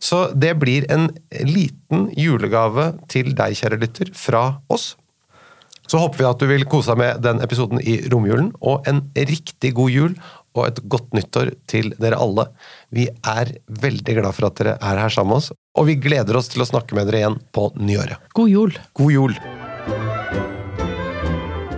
Så 0.01 0.27
det 0.33 0.55
blir 0.61 0.85
en 0.93 1.09
liten 1.45 2.07
julegave 2.17 2.91
til 3.09 3.35
deg, 3.37 3.57
kjære 3.57 3.81
lytter, 3.81 4.13
fra 4.17 4.61
oss. 4.69 4.95
Så 5.89 5.99
håper 5.99 6.21
vi 6.21 6.29
at 6.29 6.41
du 6.41 6.47
vil 6.49 6.65
kose 6.69 6.93
deg 6.93 7.01
med 7.01 7.23
den 7.25 7.41
episoden 7.43 7.81
i 7.83 7.97
romjulen, 8.09 8.53
og 8.61 8.87
en 8.89 9.03
riktig 9.17 9.73
god 9.77 9.91
jul 9.93 10.15
og 10.57 10.65
et 10.67 10.81
godt 10.91 11.13
nyttår 11.15 11.53
til 11.71 11.93
dere 12.01 12.19
alle. 12.19 12.47
Vi 12.91 13.07
er 13.07 13.53
veldig 13.81 14.17
glad 14.19 14.35
for 14.35 14.49
at 14.49 14.59
dere 14.59 14.75
er 14.77 15.01
her 15.03 15.13
sammen 15.13 15.33
med 15.35 15.41
oss, 15.43 15.51
og 15.77 15.87
vi 15.87 15.97
gleder 16.01 16.37
oss 16.39 16.51
til 16.51 16.63
å 16.63 16.67
snakke 16.67 16.97
med 16.97 17.07
dere 17.09 17.23
igjen 17.23 17.39
på 17.55 17.69
nyåret. 17.79 18.19
God 18.37 18.51
jul! 18.51 18.75
God 18.97 19.15
jul! 19.15 19.37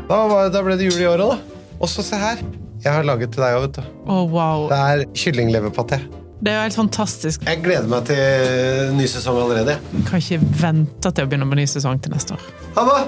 Da, 0.09 0.17
var, 0.29 0.49
da 0.53 0.61
ble 0.65 0.75
det 0.77 0.89
jul 0.89 0.99
i 1.01 1.07
året, 1.09 1.31
da. 1.33 1.63
Og 1.79 1.89
så 1.89 2.03
se 2.05 2.17
her. 2.19 2.41
Jeg 2.83 2.91
har 2.91 3.05
laget 3.07 3.31
til 3.33 3.43
deg 3.45 3.55
òg, 3.55 3.63
vet 3.67 3.79
du. 3.79 3.93
Oh, 4.03 4.25
wow. 4.27 4.67
Det 4.69 4.77
er 4.77 5.05
kyllingleverpaté. 5.15 6.01
Det 6.43 6.51
er 6.51 6.57
jo 6.57 6.63
helt 6.65 6.75
fantastisk. 6.75 7.45
Jeg 7.47 7.61
gleder 7.63 7.87
meg 7.87 8.09
til 8.09 8.97
ny 8.97 9.05
sesong 9.07 9.39
allerede. 9.45 9.77
Kan 10.09 10.19
ikke 10.19 10.41
vente 10.59 11.13
til 11.13 11.23
å 11.23 11.29
begynne 11.31 11.47
med 11.47 11.61
ny 11.61 11.67
sesong 11.71 12.01
til 12.03 12.11
neste 12.15 12.35
år. 12.35 12.49
Hanna! 12.75 13.05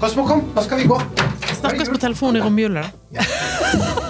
Kosmo, 0.00 0.24
kom! 0.24 0.46
Nå 0.56 0.64
skal 0.64 0.80
vi 0.80 0.88
gå. 0.88 0.96
Snakkes 1.60 1.92
på 1.92 2.00
telefon 2.00 2.40
i 2.40 2.46
romjula. 2.46 2.86
da. 3.12 4.08